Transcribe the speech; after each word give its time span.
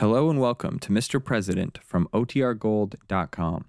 Hello 0.00 0.28
and 0.28 0.40
welcome 0.40 0.80
to 0.80 0.90
Mr. 0.90 1.24
President 1.24 1.78
from 1.84 2.08
OTRGold.com. 2.12 3.66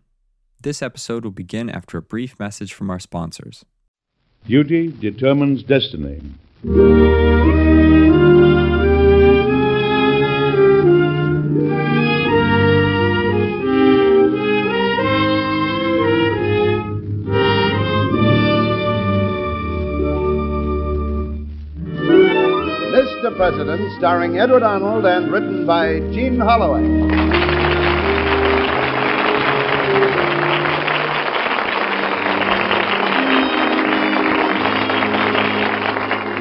This 0.60 0.82
episode 0.82 1.24
will 1.24 1.30
begin 1.30 1.70
after 1.70 2.00
a 2.00 2.02
brief 2.02 2.40
message 2.40 2.74
from 2.74 2.90
our 2.90 2.98
sponsors. 2.98 3.64
Duty 4.48 4.88
determines 4.88 5.62
destiny. 5.62 6.24
Starring 23.98 24.38
Edward 24.38 24.62
Arnold 24.62 25.06
and 25.06 25.32
written 25.32 25.66
by 25.66 26.00
Jean 26.12 26.38
Holloway. 26.38 26.82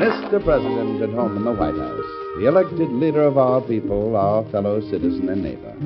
Mr. 0.00 0.42
President 0.42 1.00
at 1.00 1.10
home 1.10 1.36
in 1.36 1.44
the 1.44 1.52
White 1.52 1.76
House, 1.76 2.04
the 2.38 2.48
elected 2.48 2.90
leader 2.90 3.22
of 3.22 3.38
our 3.38 3.60
people, 3.60 4.16
our 4.16 4.44
fellow 4.50 4.80
citizen 4.90 5.28
and 5.28 5.44
neighbor. 5.44 5.76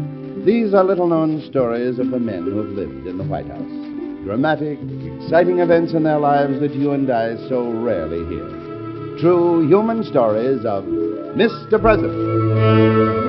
These 0.47 0.73
are 0.73 0.83
little 0.83 1.07
known 1.07 1.43
stories 1.51 1.99
of 1.99 2.11
the 2.11 2.19
men 2.19 2.45
who 2.45 2.57
have 2.59 2.71
lived 2.71 3.07
in 3.07 3.19
the 3.19 3.25
White 3.25 3.49
House. 3.49 4.25
Dramatic, 4.25 4.79
exciting 5.21 5.59
events 5.59 5.93
in 5.93 6.05
their 6.05 6.19
lives 6.19 6.61
that 6.61 6.75
you 6.75 6.93
and 6.93 7.11
I 7.11 7.37
so 7.51 7.71
rarely 7.71 8.25
hear. 8.35 9.19
True 9.21 9.69
human 9.69 10.03
stories 10.05 10.65
of 10.65 11.08
Mr. 11.37 11.81
President. 11.81 13.29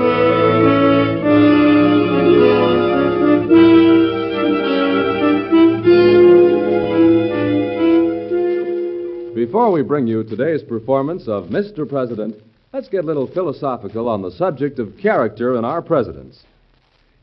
Before 9.35 9.71
we 9.71 9.81
bring 9.81 10.07
you 10.07 10.23
today's 10.23 10.61
performance 10.63 11.27
of 11.27 11.45
Mr. 11.45 11.87
President, 11.87 12.35
let's 12.71 12.87
get 12.87 13.03
a 13.03 13.07
little 13.07 13.27
philosophical 13.27 14.07
on 14.07 14.21
the 14.21 14.31
subject 14.31 14.79
of 14.79 14.97
character 14.97 15.57
in 15.57 15.65
our 15.65 15.81
presidents. 15.81 16.43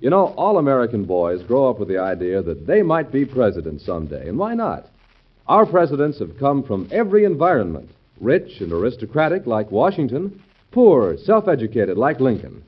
You 0.01 0.11
know, 0.11 0.35
all 0.37 0.59
American 0.59 1.05
boys 1.05 1.43
grow 1.43 1.71
up 1.71 1.79
with 1.79 1.89
the 1.89 1.99
idea 1.99 2.43
that 2.43 2.67
they 2.67 2.83
might 2.83 3.11
be 3.11 3.25
president 3.25 3.81
someday, 3.81 4.29
and 4.29 4.39
why 4.39 4.55
not? 4.55 4.87
Our 5.47 5.65
presidents 5.65 6.19
have 6.19 6.39
come 6.39 6.63
from 6.63 6.89
every 6.91 7.25
environment 7.25 7.91
rich 8.21 8.61
and 8.61 8.73
aristocratic, 8.73 9.47
like 9.47 9.71
Washington, 9.71 10.43
poor, 10.77 11.17
self 11.17 11.49
educated, 11.49 11.97
like 11.97 12.21
Lincoln. 12.21 12.63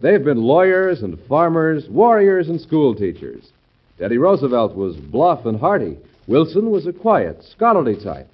They've 0.00 0.22
been 0.22 0.40
lawyers 0.40 1.02
and 1.02 1.18
farmers, 1.28 1.84
warriors 1.90 2.48
and 2.48 2.60
school 2.60 2.94
teachers. 2.94 3.50
Teddy 3.98 4.18
Roosevelt 4.18 4.76
was 4.76 4.94
bluff 4.94 5.44
and 5.46 5.58
hearty. 5.58 5.98
Wilson 6.28 6.70
was 6.70 6.86
a 6.86 6.92
quiet, 6.92 7.42
scholarly 7.42 7.96
type. 7.96 8.28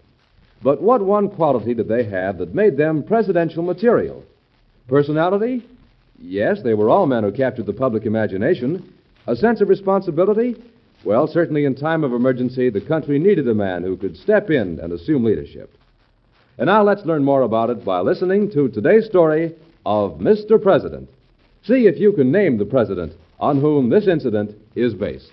But 0.62 0.82
what 0.82 1.00
one 1.00 1.30
quality 1.30 1.72
did 1.72 1.88
they 1.88 2.04
have 2.04 2.36
that 2.36 2.54
made 2.54 2.76
them 2.76 3.02
presidential 3.02 3.62
material? 3.62 4.22
Personality? 4.86 5.64
Yes, 6.20 6.58
they 6.62 6.74
were 6.74 6.90
all 6.90 7.06
men 7.06 7.24
who 7.24 7.32
captured 7.32 7.64
the 7.64 7.72
public 7.72 8.04
imagination. 8.04 8.92
A 9.26 9.34
sense 9.34 9.62
of 9.62 9.70
responsibility? 9.70 10.62
Well, 11.06 11.26
certainly 11.26 11.64
in 11.64 11.74
time 11.74 12.04
of 12.04 12.12
emergency, 12.12 12.68
the 12.68 12.82
country 12.82 13.18
needed 13.18 13.48
a 13.48 13.54
man 13.54 13.82
who 13.82 13.96
could 13.96 14.18
step 14.18 14.50
in 14.50 14.78
and 14.78 14.92
assume 14.92 15.24
leadership. 15.24 15.72
And 16.58 16.68
now 16.68 16.82
let's 16.82 17.04
learn 17.04 17.22
more 17.22 17.42
about 17.42 17.68
it 17.68 17.84
by 17.84 18.00
listening 18.00 18.50
to 18.52 18.68
today's 18.68 19.04
story 19.04 19.54
of 19.84 20.12
Mr. 20.12 20.60
President. 20.60 21.08
See 21.64 21.86
if 21.86 21.98
you 21.98 22.12
can 22.12 22.32
name 22.32 22.56
the 22.56 22.64
president 22.64 23.12
on 23.38 23.60
whom 23.60 23.90
this 23.90 24.08
incident 24.08 24.56
is 24.74 24.94
based. 24.94 25.30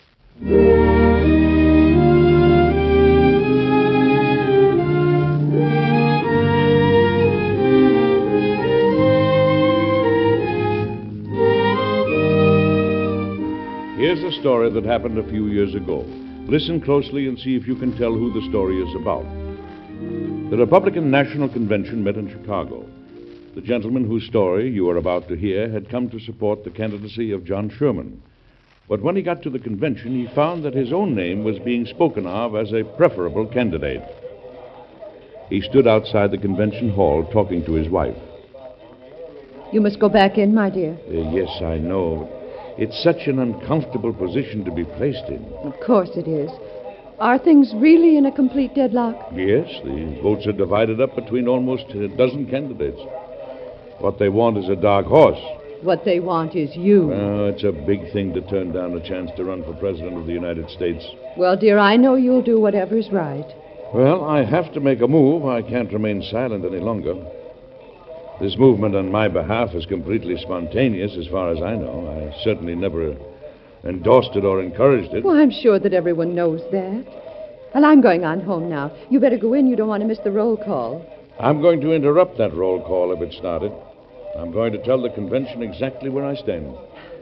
Here's 13.98 14.23
a 14.23 14.39
story 14.42 14.69
that 14.71 14.83
happened 14.83 15.17
a 15.17 15.30
few 15.30 15.48
years 15.48 15.73
ago. 15.73 16.03
Listen 16.49 16.81
closely 16.81 17.27
and 17.27 17.39
see 17.39 17.55
if 17.55 17.65
you 17.65 17.75
can 17.75 17.98
tell 17.98 18.11
who 18.11 18.33
the 18.33 18.45
story 18.49 18.81
is 18.81 18.93
about. 18.95 19.42
The 20.53 20.59
Republican 20.59 21.09
National 21.09 21.49
Convention 21.49 22.03
met 22.03 22.15
in 22.15 22.30
Chicago. 22.30 22.86
The 23.55 23.61
gentleman 23.61 24.05
whose 24.05 24.27
story 24.27 24.69
you 24.69 24.87
are 24.87 24.97
about 24.97 25.27
to 25.30 25.36
hear 25.36 25.67
had 25.67 25.89
come 25.89 26.11
to 26.11 26.19
support 26.19 26.64
the 26.64 26.69
candidacy 26.69 27.31
of 27.31 27.43
John 27.43 27.71
Sherman. 27.71 28.21
But 28.87 29.02
when 29.02 29.15
he 29.15 29.23
got 29.23 29.42
to 29.42 29.49
the 29.49 29.58
convention, 29.58 30.11
he 30.13 30.36
found 30.36 30.63
that 30.63 30.75
his 30.75 30.93
own 30.93 31.15
name 31.15 31.43
was 31.43 31.58
being 31.58 31.87
spoken 31.87 32.27
of 32.27 32.55
as 32.55 32.71
a 32.71 32.83
preferable 32.83 33.47
candidate. 33.47 34.03
He 35.49 35.59
stood 35.61 35.87
outside 35.87 36.30
the 36.30 36.37
convention 36.37 36.92
hall 36.92 37.27
talking 37.33 37.65
to 37.65 37.73
his 37.73 37.89
wife. 37.89 38.15
You 39.71 39.81
must 39.81 39.99
go 39.99 40.08
back 40.08 40.37
in, 40.37 40.53
my 40.53 40.69
dear. 40.69 40.95
Uh, 41.08 41.31
yes, 41.31 41.49
I 41.63 41.80
know. 41.80 42.30
It's 42.77 43.03
such 43.03 43.25
an 43.25 43.39
uncomfortable 43.39 44.13
position 44.13 44.63
to 44.65 44.71
be 44.71 44.86
placed 44.86 45.30
in. 45.30 45.43
Of 45.63 45.73
course 45.83 46.11
it 46.15 46.27
is. 46.27 46.52
Are 47.23 47.39
things 47.39 47.72
really 47.78 48.17
in 48.17 48.26
a 48.26 48.34
complete 48.34 48.76
deadlock? 48.76 49.16
Yes, 49.32 49.70
the 49.86 50.20
votes 50.22 50.45
are 50.45 50.52
divided 50.52 51.00
up 51.00 51.16
between 51.16 51.48
almost 51.48 51.86
a 51.92 52.10
dozen 52.10 52.48
candidates. 52.48 53.00
What 54.00 54.20
they 54.20 54.28
want 54.28 54.58
is 54.58 54.67
a 54.67 54.76
dark 54.76 55.06
horse. 55.06 55.39
What 55.84 56.04
they 56.04 56.20
want 56.20 56.54
is 56.54 56.76
you. 56.76 57.14
Oh, 57.14 57.45
it's 57.45 57.64
a 57.64 57.72
big 57.72 58.11
thing 58.11 58.34
to 58.34 58.42
turn 58.42 58.73
down 58.73 58.98
a 58.98 59.08
chance 59.08 59.32
to 59.38 59.45
run 59.45 59.64
for 59.64 59.72
President 59.76 60.17
of 60.17 60.26
the 60.26 60.34
United 60.34 60.70
States. 60.72 61.06
well, 61.38 61.56
dear, 61.56 61.78
I 61.80 61.95
know 61.95 62.16
you'll 62.16 62.44
do 62.44 62.60
whatever's 62.60 63.10
right. 63.10 63.48
Well, 63.94 64.26
I 64.26 64.44
have 64.44 64.73
to 64.73 64.82
make 64.82 65.00
a 65.00 65.08
move. 65.08 65.45
I 65.45 65.61
can't 65.61 65.94
remain 65.94 66.23
silent 66.23 66.66
any 66.66 66.82
longer. 66.82 67.16
This 68.42 68.58
movement 68.58 68.98
on 68.98 69.10
my 69.10 69.30
behalf 69.30 69.73
is 69.73 69.86
completely 69.86 70.36
spontaneous, 70.42 71.16
as 71.17 71.28
far 71.28 71.54
as 71.54 71.61
I 71.61 71.78
know. 71.78 72.04
I 72.20 72.44
certainly 72.44 72.76
never 72.76 73.16
endorsed 73.83 74.36
it 74.36 74.45
or 74.45 74.61
encouraged 74.61 75.14
it. 75.14 75.23
Well, 75.23 75.38
I'm 75.38 75.52
sure 75.52 75.80
that 75.80 75.94
everyone 75.94 76.36
knows 76.36 76.61
that. 76.71 77.05
Well, 77.73 77.86
I'm 77.86 78.02
going 78.02 78.23
on 78.23 78.42
home 78.42 78.70
now. 78.70 78.92
You 79.10 79.20
better 79.20 79.38
go 79.38 79.54
in. 79.54 79.67
You 79.67 79.76
don't 79.76 79.88
want 79.88 80.02
to 80.02 80.08
miss 80.08 80.20
the 80.23 80.32
roll 80.32 80.58
call. 80.58 81.05
I'm 81.39 81.61
going 81.61 81.82
to 81.82 81.92
interrupt 81.92 82.38
that 82.38 82.54
roll 82.54 82.82
call 82.82 83.11
if 83.14 83.22
it 83.22 83.33
started. 83.33 83.72
I'm 84.38 84.52
going 84.52 84.72
to 84.73 84.83
tell 84.83 85.02
the 85.02 85.10
convention 85.10 85.61
exactly 85.64 86.10
where 86.10 86.26
I 86.26 86.36
stand. 86.36 86.76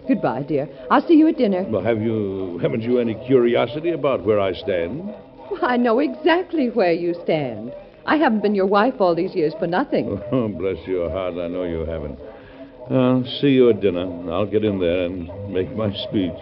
Goodbye, 0.07 0.43
dear. 0.43 0.67
I'll 0.89 1.05
see 1.07 1.13
you 1.13 1.27
at 1.27 1.37
dinner. 1.37 1.63
Well, 1.63 1.83
have 1.83 2.01
you 2.01 2.57
haven't 2.61 2.81
you 2.81 2.99
any 2.99 3.15
curiosity 3.27 3.91
about 3.91 4.23
where 4.25 4.39
I 4.39 4.53
stand? 4.53 5.05
Well, 5.05 5.59
I 5.63 5.77
know 5.77 5.99
exactly 5.99 6.69
where 6.69 6.93
you 6.93 7.15
stand. 7.23 7.73
I 8.05 8.17
haven't 8.17 8.41
been 8.41 8.55
your 8.55 8.65
wife 8.65 8.95
all 8.99 9.13
these 9.15 9.35
years 9.35 9.53
for 9.59 9.67
nothing. 9.67 10.19
Oh, 10.31 10.47
bless 10.47 10.85
your 10.87 11.09
heart, 11.11 11.35
I 11.35 11.47
know 11.47 11.63
you 11.63 11.85
haven't. 11.85 12.19
I'll 12.89 13.23
see 13.39 13.49
you 13.49 13.69
at 13.69 13.79
dinner. 13.79 14.31
I'll 14.31 14.45
get 14.49 14.65
in 14.65 14.79
there 14.79 15.05
and 15.05 15.53
make 15.53 15.73
my 15.75 15.93
speech. 16.09 16.33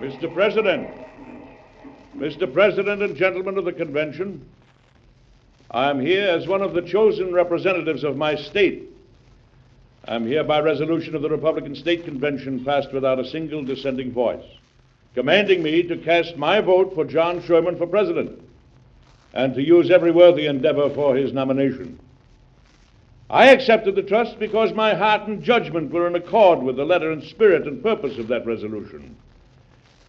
Mr. 0.00 0.34
President, 0.34 0.88
Mr. 2.16 2.52
President 2.52 3.02
and 3.02 3.14
gentlemen 3.16 3.56
of 3.56 3.64
the 3.64 3.72
convention, 3.72 4.44
I 5.70 5.90
am 5.90 6.00
here 6.00 6.28
as 6.28 6.48
one 6.48 6.62
of 6.62 6.74
the 6.74 6.82
chosen 6.82 7.32
representatives 7.32 8.02
of 8.02 8.16
my 8.16 8.34
state. 8.34 8.87
I'm 10.10 10.26
here 10.26 10.42
by 10.42 10.60
resolution 10.60 11.14
of 11.14 11.20
the 11.20 11.28
Republican 11.28 11.74
State 11.74 12.06
Convention 12.06 12.64
passed 12.64 12.94
without 12.94 13.20
a 13.20 13.28
single 13.28 13.62
dissenting 13.62 14.10
voice, 14.10 14.42
commanding 15.14 15.62
me 15.62 15.82
to 15.82 15.98
cast 15.98 16.38
my 16.38 16.62
vote 16.62 16.94
for 16.94 17.04
John 17.04 17.42
Sherman 17.42 17.76
for 17.76 17.86
president 17.86 18.42
and 19.34 19.54
to 19.54 19.62
use 19.62 19.90
every 19.90 20.10
worthy 20.10 20.46
endeavor 20.46 20.88
for 20.88 21.14
his 21.14 21.34
nomination. 21.34 22.00
I 23.28 23.50
accepted 23.50 23.96
the 23.96 24.02
trust 24.02 24.38
because 24.38 24.72
my 24.72 24.94
heart 24.94 25.28
and 25.28 25.42
judgment 25.42 25.90
were 25.90 26.06
in 26.06 26.14
accord 26.14 26.62
with 26.62 26.76
the 26.76 26.86
letter 26.86 27.12
and 27.12 27.22
spirit 27.22 27.66
and 27.66 27.82
purpose 27.82 28.16
of 28.16 28.28
that 28.28 28.46
resolution. 28.46 29.14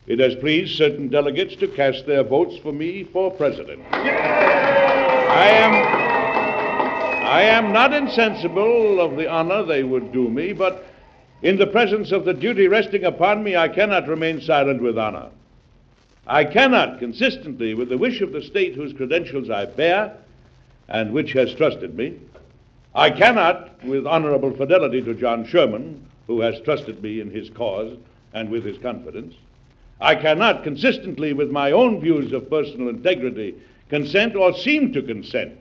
It 0.08 0.20
has 0.20 0.34
pleased 0.36 0.78
certain 0.78 1.10
delegates 1.10 1.58
to 1.58 1.68
cast 1.68 2.06
their 2.06 2.24
votes 2.24 2.56
for 2.64 2.72
me 2.72 3.04
for 3.04 3.32
president. 3.32 3.84
I 3.92 5.50
am 5.50 6.19
I 7.30 7.44
am 7.44 7.72
not 7.72 7.94
insensible 7.94 9.00
of 9.00 9.16
the 9.16 9.30
honor 9.30 9.62
they 9.62 9.84
would 9.84 10.12
do 10.12 10.28
me, 10.30 10.52
but 10.52 10.84
in 11.44 11.58
the 11.58 11.68
presence 11.68 12.12
of 12.12 12.26
the 12.26 12.34
duty 12.34 12.68
resting 12.68 13.04
upon 13.04 13.44
me, 13.44 13.56
I 13.56 13.68
cannot 13.68 14.08
remain 14.08 14.42
silent 14.42 14.82
with 14.82 14.98
honor. 14.98 15.28
I 16.26 16.44
cannot, 16.44 16.98
consistently 16.98 17.76
with 17.76 17.90
the 17.90 18.00
wish 18.00 18.22
of 18.22 18.32
the 18.32 18.42
state 18.42 18.74
whose 18.74 18.94
credentials 18.94 19.52
I 19.52 19.66
bear 19.66 20.18
and 20.88 21.14
which 21.14 21.34
has 21.34 21.54
trusted 21.54 21.96
me, 21.96 22.16
I 22.96 23.12
cannot, 23.12 23.86
with 23.86 24.08
honorable 24.08 24.56
fidelity 24.56 25.04
to 25.04 25.14
John 25.14 25.46
Sherman, 25.46 26.04
who 26.26 26.42
has 26.42 26.60
trusted 26.62 27.04
me 27.04 27.22
in 27.22 27.30
his 27.30 27.52
cause 27.52 27.96
and 28.34 28.50
with 28.50 28.66
his 28.66 28.80
confidence, 28.80 29.36
I 30.02 30.16
cannot, 30.16 30.64
consistently 30.64 31.34
with 31.34 31.52
my 31.52 31.74
own 31.74 32.02
views 32.02 32.34
of 32.34 32.50
personal 32.50 32.90
integrity, 32.90 33.54
consent 33.88 34.36
or 34.36 34.52
seem 34.58 34.94
to 34.94 35.04
consent 35.04 35.59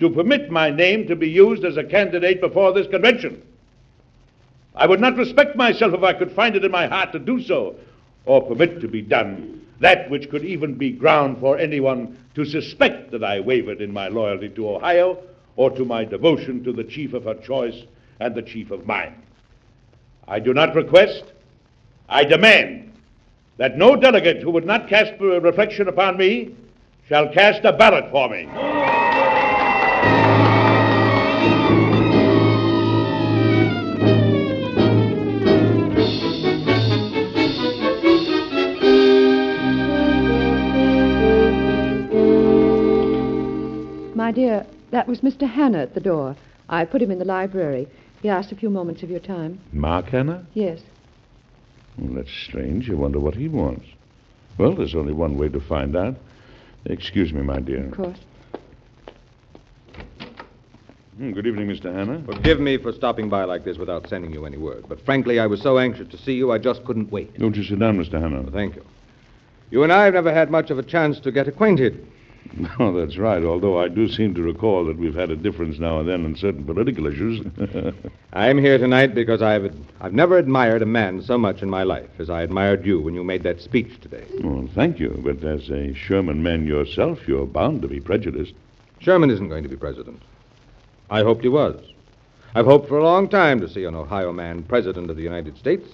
to 0.00 0.10
permit 0.10 0.50
my 0.50 0.70
name 0.70 1.06
to 1.08 1.16
be 1.16 1.28
used 1.28 1.64
as 1.64 1.76
a 1.76 1.84
candidate 1.84 2.40
before 2.40 2.72
this 2.72 2.86
convention. 2.86 3.42
I 4.74 4.86
would 4.86 5.00
not 5.00 5.16
respect 5.16 5.56
myself 5.56 5.94
if 5.94 6.02
I 6.02 6.12
could 6.12 6.32
find 6.32 6.54
it 6.54 6.64
in 6.64 6.70
my 6.70 6.86
heart 6.86 7.12
to 7.12 7.18
do 7.18 7.40
so, 7.42 7.76
or 8.26 8.42
permit 8.42 8.80
to 8.80 8.88
be 8.88 9.00
done 9.02 9.56
that 9.80 10.08
which 10.10 10.30
could 10.30 10.44
even 10.44 10.74
be 10.74 10.90
ground 10.90 11.38
for 11.38 11.58
anyone 11.58 12.18
to 12.34 12.44
suspect 12.44 13.10
that 13.10 13.24
I 13.24 13.40
wavered 13.40 13.80
in 13.80 13.92
my 13.92 14.08
loyalty 14.08 14.48
to 14.50 14.70
Ohio 14.70 15.18
or 15.56 15.70
to 15.70 15.84
my 15.84 16.04
devotion 16.04 16.64
to 16.64 16.72
the 16.72 16.84
chief 16.84 17.12
of 17.12 17.24
her 17.24 17.34
choice 17.34 17.82
and 18.20 18.34
the 18.34 18.42
chief 18.42 18.70
of 18.70 18.86
mine. 18.86 19.14
I 20.28 20.40
do 20.40 20.52
not 20.54 20.74
request, 20.74 21.24
I 22.08 22.24
demand 22.24 22.92
that 23.58 23.78
no 23.78 23.96
delegate 23.96 24.42
who 24.42 24.50
would 24.50 24.66
not 24.66 24.88
cast 24.88 25.20
a 25.20 25.40
reflection 25.40 25.88
upon 25.88 26.16
me 26.16 26.54
shall 27.08 27.28
cast 27.32 27.64
a 27.64 27.72
ballot 27.72 28.10
for 28.10 28.28
me. 28.28 29.05
My 44.26 44.32
dear, 44.32 44.66
that 44.90 45.06
was 45.06 45.20
Mr. 45.20 45.48
Hanna 45.48 45.78
at 45.78 45.94
the 45.94 46.00
door. 46.00 46.34
I 46.68 46.84
put 46.84 47.00
him 47.00 47.12
in 47.12 47.20
the 47.20 47.24
library. 47.24 47.86
He 48.22 48.28
asked 48.28 48.50
a 48.50 48.56
few 48.56 48.68
moments 48.68 49.04
of 49.04 49.08
your 49.08 49.20
time. 49.20 49.60
Mark 49.72 50.06
Hanna? 50.06 50.44
Yes. 50.52 50.80
Well, 51.96 52.12
that's 52.12 52.32
strange. 52.32 52.90
I 52.90 52.94
wonder 52.94 53.20
what 53.20 53.36
he 53.36 53.46
wants. 53.46 53.86
Well, 54.58 54.74
there's 54.74 54.96
only 54.96 55.12
one 55.12 55.38
way 55.38 55.48
to 55.50 55.60
find 55.60 55.94
out. 55.94 56.16
Excuse 56.86 57.32
me, 57.32 57.42
my 57.42 57.60
dear. 57.60 57.84
Of 57.86 57.92
course. 57.92 58.18
Hmm, 61.16 61.30
Good 61.30 61.46
evening, 61.46 61.68
Mr. 61.68 61.94
Hanna. 61.94 62.20
Forgive 62.26 62.58
me 62.58 62.78
for 62.78 62.92
stopping 62.92 63.28
by 63.28 63.44
like 63.44 63.62
this 63.62 63.78
without 63.78 64.08
sending 64.08 64.32
you 64.32 64.44
any 64.44 64.56
word, 64.56 64.86
but 64.88 65.00
frankly, 65.04 65.38
I 65.38 65.46
was 65.46 65.62
so 65.62 65.78
anxious 65.78 66.08
to 66.08 66.18
see 66.18 66.32
you, 66.32 66.50
I 66.50 66.58
just 66.58 66.84
couldn't 66.84 67.12
wait. 67.12 67.38
Don't 67.38 67.54
you 67.54 67.62
sit 67.62 67.78
down, 67.78 67.96
Mr. 67.96 68.20
Hanna. 68.20 68.42
Thank 68.50 68.74
you. 68.74 68.84
You 69.70 69.84
and 69.84 69.92
I 69.92 70.04
have 70.04 70.14
never 70.14 70.34
had 70.34 70.50
much 70.50 70.70
of 70.70 70.80
a 70.80 70.82
chance 70.82 71.20
to 71.20 71.30
get 71.30 71.46
acquainted. 71.46 72.04
No, 72.54 72.70
oh, 72.80 72.92
that's 72.92 73.16
right, 73.16 73.42
although 73.42 73.78
I 73.78 73.88
do 73.88 74.08
seem 74.08 74.34
to 74.34 74.42
recall 74.42 74.84
that 74.86 74.98
we've 74.98 75.14
had 75.14 75.30
a 75.30 75.36
difference 75.36 75.78
now 75.78 76.00
and 76.00 76.08
then 76.08 76.24
on 76.24 76.36
certain 76.36 76.64
political 76.64 77.06
issues. 77.06 77.46
I'm 78.32 78.58
here 78.58 78.78
tonight 78.78 79.14
because 79.14 79.42
I've 79.42 79.74
I've 80.00 80.12
never 80.12 80.36
admired 80.38 80.82
a 80.82 80.86
man 80.86 81.22
so 81.22 81.38
much 81.38 81.62
in 81.62 81.70
my 81.70 81.82
life 81.82 82.10
as 82.18 82.30
I 82.30 82.42
admired 82.42 82.84
you 82.84 83.00
when 83.00 83.14
you 83.14 83.24
made 83.24 83.42
that 83.44 83.60
speech 83.60 84.00
today. 84.00 84.24
well, 84.42 84.68
thank 84.74 84.98
you, 84.98 85.20
but 85.24 85.42
as 85.44 85.70
a 85.70 85.94
Sherman 85.94 86.42
man 86.42 86.66
yourself, 86.66 87.26
you're 87.26 87.46
bound 87.46 87.82
to 87.82 87.88
be 87.88 88.00
prejudiced. 88.00 88.54
Sherman 89.00 89.30
isn't 89.30 89.48
going 89.48 89.62
to 89.62 89.68
be 89.68 89.76
president. 89.76 90.22
I 91.10 91.22
hoped 91.22 91.42
he 91.42 91.48
was. 91.48 91.80
I've 92.54 92.66
hoped 92.66 92.88
for 92.88 92.98
a 92.98 93.04
long 93.04 93.28
time 93.28 93.60
to 93.60 93.68
see 93.68 93.84
an 93.84 93.94
Ohio 93.94 94.32
man 94.32 94.62
president 94.62 95.10
of 95.10 95.16
the 95.16 95.22
United 95.22 95.58
States, 95.58 95.88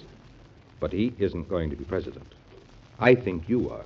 but 0.79 0.93
he 0.93 1.13
isn't 1.19 1.49
going 1.49 1.69
to 1.69 1.75
be 1.75 1.83
president. 1.83 2.25
I 2.99 3.15
think 3.15 3.49
you 3.49 3.69
are. 3.69 3.85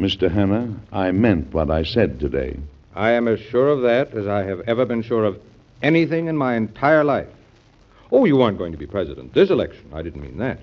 Mr. 0.00 0.32
Hanna, 0.32 0.74
I 0.92 1.10
meant 1.10 1.52
what 1.52 1.70
I 1.70 1.82
said 1.82 2.18
today. 2.18 2.56
I 2.94 3.10
am 3.10 3.28
as 3.28 3.38
sure 3.38 3.68
of 3.68 3.82
that 3.82 4.14
as 4.14 4.26
I 4.26 4.44
have 4.44 4.60
ever 4.60 4.86
been 4.86 5.02
sure 5.02 5.26
of 5.26 5.38
anything 5.82 6.26
in 6.26 6.38
my 6.38 6.54
entire 6.54 7.04
life. 7.04 7.28
Oh, 8.10 8.24
you 8.24 8.40
aren't 8.40 8.56
going 8.56 8.72
to 8.72 8.78
be 8.78 8.86
president 8.86 9.34
this 9.34 9.50
election. 9.50 9.84
I 9.92 10.00
didn't 10.00 10.22
mean 10.22 10.38
that. 10.38 10.58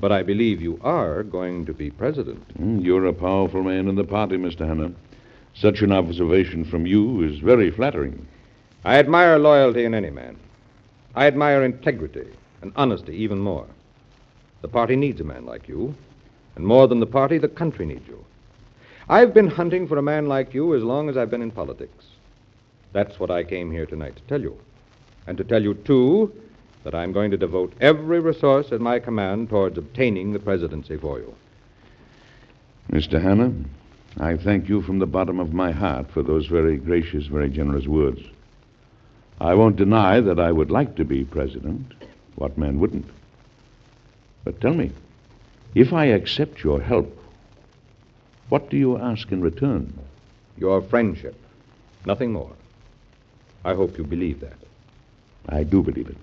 But 0.00 0.10
I 0.10 0.22
believe 0.22 0.62
you 0.62 0.80
are 0.82 1.22
going 1.22 1.66
to 1.66 1.74
be 1.74 1.90
president. 1.90 2.42
Hmm, 2.56 2.78
You're 2.80 3.04
a 3.04 3.12
powerful 3.12 3.62
man 3.62 3.88
in 3.88 3.94
the 3.94 4.04
party, 4.04 4.38
Mr. 4.38 4.66
Hanna. 4.66 4.90
Such 5.54 5.82
an 5.82 5.92
observation 5.92 6.64
from 6.64 6.86
you 6.86 7.22
is 7.24 7.38
very 7.40 7.70
flattering. 7.70 8.26
I 8.86 8.98
admire 8.98 9.38
loyalty 9.38 9.84
in 9.84 9.92
any 9.92 10.10
man. 10.10 10.38
I 11.14 11.26
admire 11.26 11.62
integrity 11.62 12.26
and 12.62 12.72
honesty 12.74 13.14
even 13.16 13.38
more. 13.38 13.66
The 14.62 14.68
party 14.68 14.96
needs 14.96 15.20
a 15.20 15.24
man 15.24 15.44
like 15.44 15.68
you, 15.68 15.94
and 16.54 16.66
more 16.66 16.88
than 16.88 17.00
the 17.00 17.06
party, 17.06 17.36
the 17.36 17.48
country 17.48 17.84
needs 17.84 18.08
you. 18.08 18.24
I've 19.08 19.32
been 19.32 19.48
hunting 19.48 19.86
for 19.86 19.98
a 19.98 20.02
man 20.02 20.26
like 20.26 20.52
you 20.52 20.74
as 20.74 20.82
long 20.82 21.08
as 21.08 21.16
I've 21.16 21.30
been 21.30 21.42
in 21.42 21.52
politics. 21.52 22.04
That's 22.92 23.20
what 23.20 23.30
I 23.30 23.44
came 23.44 23.70
here 23.70 23.86
tonight 23.86 24.16
to 24.16 24.22
tell 24.22 24.40
you. 24.40 24.58
And 25.28 25.38
to 25.38 25.44
tell 25.44 25.62
you, 25.62 25.74
too, 25.74 26.32
that 26.82 26.94
I'm 26.94 27.12
going 27.12 27.30
to 27.30 27.36
devote 27.36 27.72
every 27.80 28.20
resource 28.20 28.72
at 28.72 28.80
my 28.80 28.98
command 28.98 29.48
towards 29.48 29.78
obtaining 29.78 30.32
the 30.32 30.38
presidency 30.38 30.96
for 30.96 31.18
you. 31.18 31.34
Mr. 32.90 33.20
Hanna, 33.20 33.52
I 34.18 34.36
thank 34.36 34.68
you 34.68 34.82
from 34.82 34.98
the 34.98 35.06
bottom 35.06 35.38
of 35.38 35.52
my 35.52 35.72
heart 35.72 36.10
for 36.10 36.22
those 36.22 36.46
very 36.46 36.76
gracious, 36.76 37.26
very 37.26 37.50
generous 37.50 37.86
words. 37.86 38.20
I 39.40 39.54
won't 39.54 39.76
deny 39.76 40.20
that 40.20 40.40
I 40.40 40.50
would 40.50 40.70
like 40.70 40.96
to 40.96 41.04
be 41.04 41.24
president. 41.24 41.92
What 42.36 42.56
man 42.56 42.80
wouldn't? 42.80 43.10
But 44.44 44.60
tell 44.60 44.74
me, 44.74 44.92
if 45.74 45.92
I 45.92 46.06
accept 46.06 46.64
your 46.64 46.80
help, 46.80 47.15
what 48.48 48.70
do 48.70 48.76
you 48.76 48.98
ask 48.98 49.32
in 49.32 49.40
return? 49.40 49.98
Your 50.56 50.80
friendship. 50.82 51.34
Nothing 52.04 52.32
more. 52.32 52.52
I 53.64 53.74
hope 53.74 53.98
you 53.98 54.04
believe 54.04 54.40
that. 54.40 54.56
I 55.48 55.64
do 55.64 55.82
believe 55.82 56.08
it. 56.08 56.16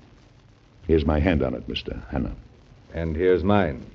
Here's 0.88 1.06
my 1.06 1.20
hand 1.20 1.44
on 1.44 1.54
it, 1.54 1.68
Mr. 1.68 2.06
Hanna. 2.10 2.34
And 2.94 3.16
here's 3.16 3.44
mine, 3.44 3.86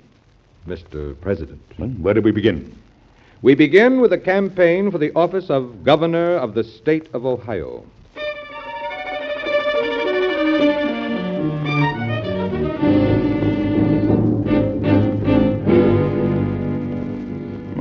Mr. 0.67 1.19
President. 1.21 1.61
Well, 1.77 1.89
where 1.89 2.13
do 2.13 2.21
we 2.21 2.31
begin? 2.31 2.75
We 3.41 3.55
begin 3.55 4.01
with 4.01 4.11
a 4.11 4.17
campaign 4.17 4.91
for 4.91 4.97
the 4.97 5.13
office 5.13 5.49
of 5.49 5.83
Governor 5.83 6.35
of 6.35 6.53
the 6.53 6.63
State 6.63 7.09
of 7.13 7.25
Ohio. 7.25 7.85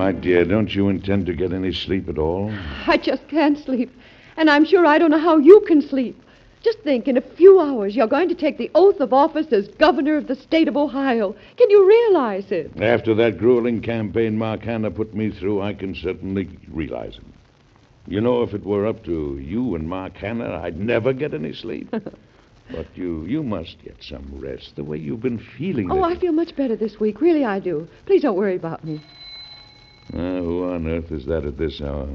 My 0.09 0.13
dear, 0.13 0.47
don't 0.47 0.75
you 0.75 0.89
intend 0.89 1.27
to 1.27 1.35
get 1.35 1.53
any 1.53 1.71
sleep 1.71 2.09
at 2.09 2.17
all? 2.17 2.51
I 2.87 2.97
just 2.97 3.29
can't 3.29 3.59
sleep. 3.59 3.95
And 4.39 4.49
I'm 4.49 4.65
sure 4.65 4.87
I 4.87 4.97
don't 4.97 5.11
know 5.11 5.19
how 5.19 5.37
you 5.37 5.61
can 5.69 5.83
sleep. 5.83 6.19
Just 6.63 6.79
think, 6.79 7.09
in 7.09 7.19
a 7.19 7.21
few 7.21 7.61
hours, 7.61 7.95
you're 7.95 8.07
going 8.07 8.31
to 8.31 8.35
take 8.35 8.57
the 8.57 8.71
oath 8.75 9.01
of 9.01 9.13
office 9.13 9.53
as 9.53 9.69
governor 9.69 10.17
of 10.17 10.27
the 10.27 10.35
state 10.35 10.67
of 10.67 10.79
Ohio. 10.79 11.37
Can 11.59 11.69
you 11.69 11.87
realize 11.87 12.51
it? 12.51 12.73
After 12.81 13.15
that 13.17 13.37
grueling 13.37 13.83
campaign 13.83 14.39
Mark 14.39 14.63
Hanna 14.63 14.91
put 14.91 15.13
me 15.15 15.31
through, 15.31 15.61
I 15.61 15.75
can 15.75 15.95
certainly 15.95 16.49
realize 16.69 17.19
it. 17.19 17.25
You 18.07 18.23
know, 18.23 18.43
if 18.43 18.55
it 18.55 18.65
were 18.65 18.87
up 18.87 19.05
to 19.05 19.39
you 19.39 19.75
and 19.75 19.87
Mark 19.87 20.17
Hanna, 20.17 20.59
I'd 20.63 20.79
never 20.79 21.13
get 21.13 21.35
any 21.35 21.53
sleep. 21.53 21.91
but 22.73 22.87
you 22.95 23.27
you 23.27 23.43
must 23.43 23.77
get 23.85 24.03
some 24.03 24.27
rest, 24.33 24.75
the 24.77 24.85
way 24.85 24.97
you've 24.97 25.21
been 25.21 25.39
feeling. 25.39 25.93
Oh. 25.93 26.03
I 26.03 26.19
feel 26.19 26.33
much 26.33 26.57
better 26.57 26.77
this 26.77 26.99
week. 26.99 27.21
Really, 27.21 27.45
I 27.45 27.59
do. 27.59 27.87
Please 28.07 28.23
don't 28.23 28.39
worry 28.39 28.57
about 28.57 28.83
me. 28.85 29.03
Uh, 30.15 30.17
who 30.41 30.71
on 30.73 30.87
earth 30.89 31.13
is 31.13 31.27
that 31.27 31.45
at 31.45 31.59
this 31.59 31.81
hour? 31.81 32.09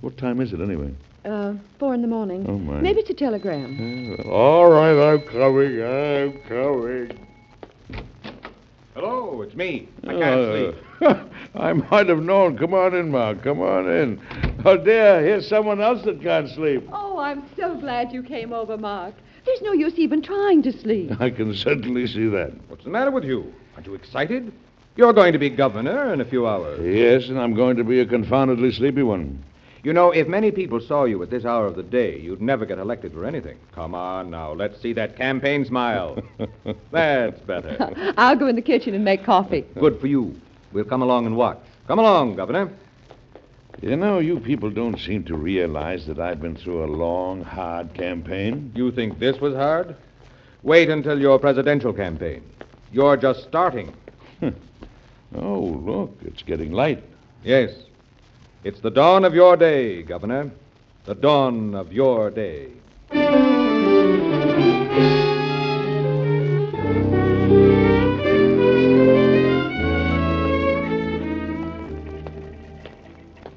What 0.00 0.16
time 0.18 0.40
is 0.40 0.52
it, 0.52 0.60
anyway? 0.60 0.92
Uh, 1.24 1.54
four 1.78 1.94
in 1.94 2.02
the 2.02 2.08
morning. 2.08 2.44
Oh, 2.48 2.58
my. 2.58 2.80
Maybe 2.80 3.00
it's 3.00 3.10
a 3.10 3.14
telegram. 3.14 4.16
Uh, 4.20 4.28
all 4.28 4.68
right, 4.70 5.12
I'm 5.12 5.20
coming. 5.22 5.82
I'm 5.82 6.40
coming. 6.48 7.26
Hello, 8.94 9.42
it's 9.42 9.54
me. 9.54 9.88
I 10.04 10.06
can't 10.06 10.22
Uh, 10.22 10.72
sleep. 11.02 11.18
I 11.54 11.72
might 11.72 12.08
have 12.08 12.22
known. 12.22 12.56
Come 12.58 12.74
on 12.74 12.94
in, 12.94 13.10
Mark. 13.10 13.42
Come 13.42 13.60
on 13.60 13.88
in. 13.88 14.20
Oh, 14.64 14.76
dear, 14.76 15.20
here's 15.22 15.46
someone 15.48 15.80
else 15.80 16.02
that 16.04 16.20
can't 16.22 16.48
sleep. 16.48 16.88
Oh, 16.92 17.18
I'm 17.18 17.44
so 17.56 17.74
glad 17.76 18.12
you 18.12 18.22
came 18.22 18.52
over, 18.52 18.76
Mark. 18.76 19.14
There's 19.44 19.62
no 19.62 19.72
use 19.72 19.94
even 19.98 20.22
trying 20.22 20.62
to 20.62 20.72
sleep. 20.72 21.12
I 21.20 21.30
can 21.30 21.54
certainly 21.54 22.06
see 22.06 22.28
that. 22.28 22.52
What's 22.68 22.84
the 22.84 22.90
matter 22.90 23.10
with 23.10 23.24
you? 23.24 23.52
Aren't 23.74 23.86
you 23.86 23.94
excited? 23.94 24.52
You're 24.96 25.12
going 25.12 25.34
to 25.34 25.38
be 25.38 25.50
governor 25.50 26.14
in 26.14 26.22
a 26.22 26.24
few 26.24 26.46
hours. 26.46 26.80
Yes, 26.82 27.28
and 27.28 27.38
I'm 27.38 27.54
going 27.54 27.76
to 27.76 27.84
be 27.84 28.00
a 28.00 28.06
confoundedly 28.06 28.72
sleepy 28.72 29.02
one. 29.02 29.44
You 29.82 29.92
know, 29.92 30.10
if 30.10 30.26
many 30.26 30.50
people 30.50 30.80
saw 30.80 31.04
you 31.04 31.22
at 31.22 31.28
this 31.28 31.44
hour 31.44 31.66
of 31.66 31.76
the 31.76 31.82
day, 31.82 32.18
you'd 32.18 32.40
never 32.40 32.64
get 32.64 32.78
elected 32.78 33.12
for 33.12 33.26
anything. 33.26 33.58
Come 33.74 33.94
on 33.94 34.30
now, 34.30 34.52
let's 34.52 34.80
see 34.80 34.94
that 34.94 35.16
campaign 35.16 35.66
smile. 35.66 36.18
That's 36.90 37.38
better. 37.42 38.14
I'll 38.16 38.36
go 38.36 38.46
in 38.46 38.56
the 38.56 38.62
kitchen 38.62 38.94
and 38.94 39.04
make 39.04 39.22
coffee. 39.22 39.66
Good 39.78 40.00
for 40.00 40.06
you. 40.06 40.34
We'll 40.72 40.86
come 40.86 41.02
along 41.02 41.26
and 41.26 41.36
watch. 41.36 41.58
Come 41.86 41.98
along, 41.98 42.36
Governor. 42.36 42.72
You 43.82 43.96
know, 43.96 44.18
you 44.18 44.40
people 44.40 44.70
don't 44.70 44.98
seem 44.98 45.24
to 45.24 45.36
realize 45.36 46.06
that 46.06 46.18
I've 46.18 46.40
been 46.40 46.56
through 46.56 46.84
a 46.84 46.90
long, 46.90 47.42
hard 47.44 47.92
campaign. 47.92 48.72
You 48.74 48.90
think 48.90 49.18
this 49.18 49.38
was 49.40 49.54
hard? 49.54 49.94
Wait 50.62 50.88
until 50.88 51.20
your 51.20 51.38
presidential 51.38 51.92
campaign. 51.92 52.42
You're 52.90 53.18
just 53.18 53.42
starting. 53.42 53.94
Oh, 55.36 55.80
look, 55.84 56.16
it's 56.22 56.42
getting 56.42 56.72
light. 56.72 57.02
Yes. 57.44 57.70
It's 58.64 58.80
the 58.80 58.90
dawn 58.90 59.24
of 59.24 59.34
your 59.34 59.56
day, 59.56 60.02
Governor. 60.02 60.50
The 61.04 61.14
dawn 61.14 61.74
of 61.74 61.92
your 61.92 62.30
day. 62.30 62.68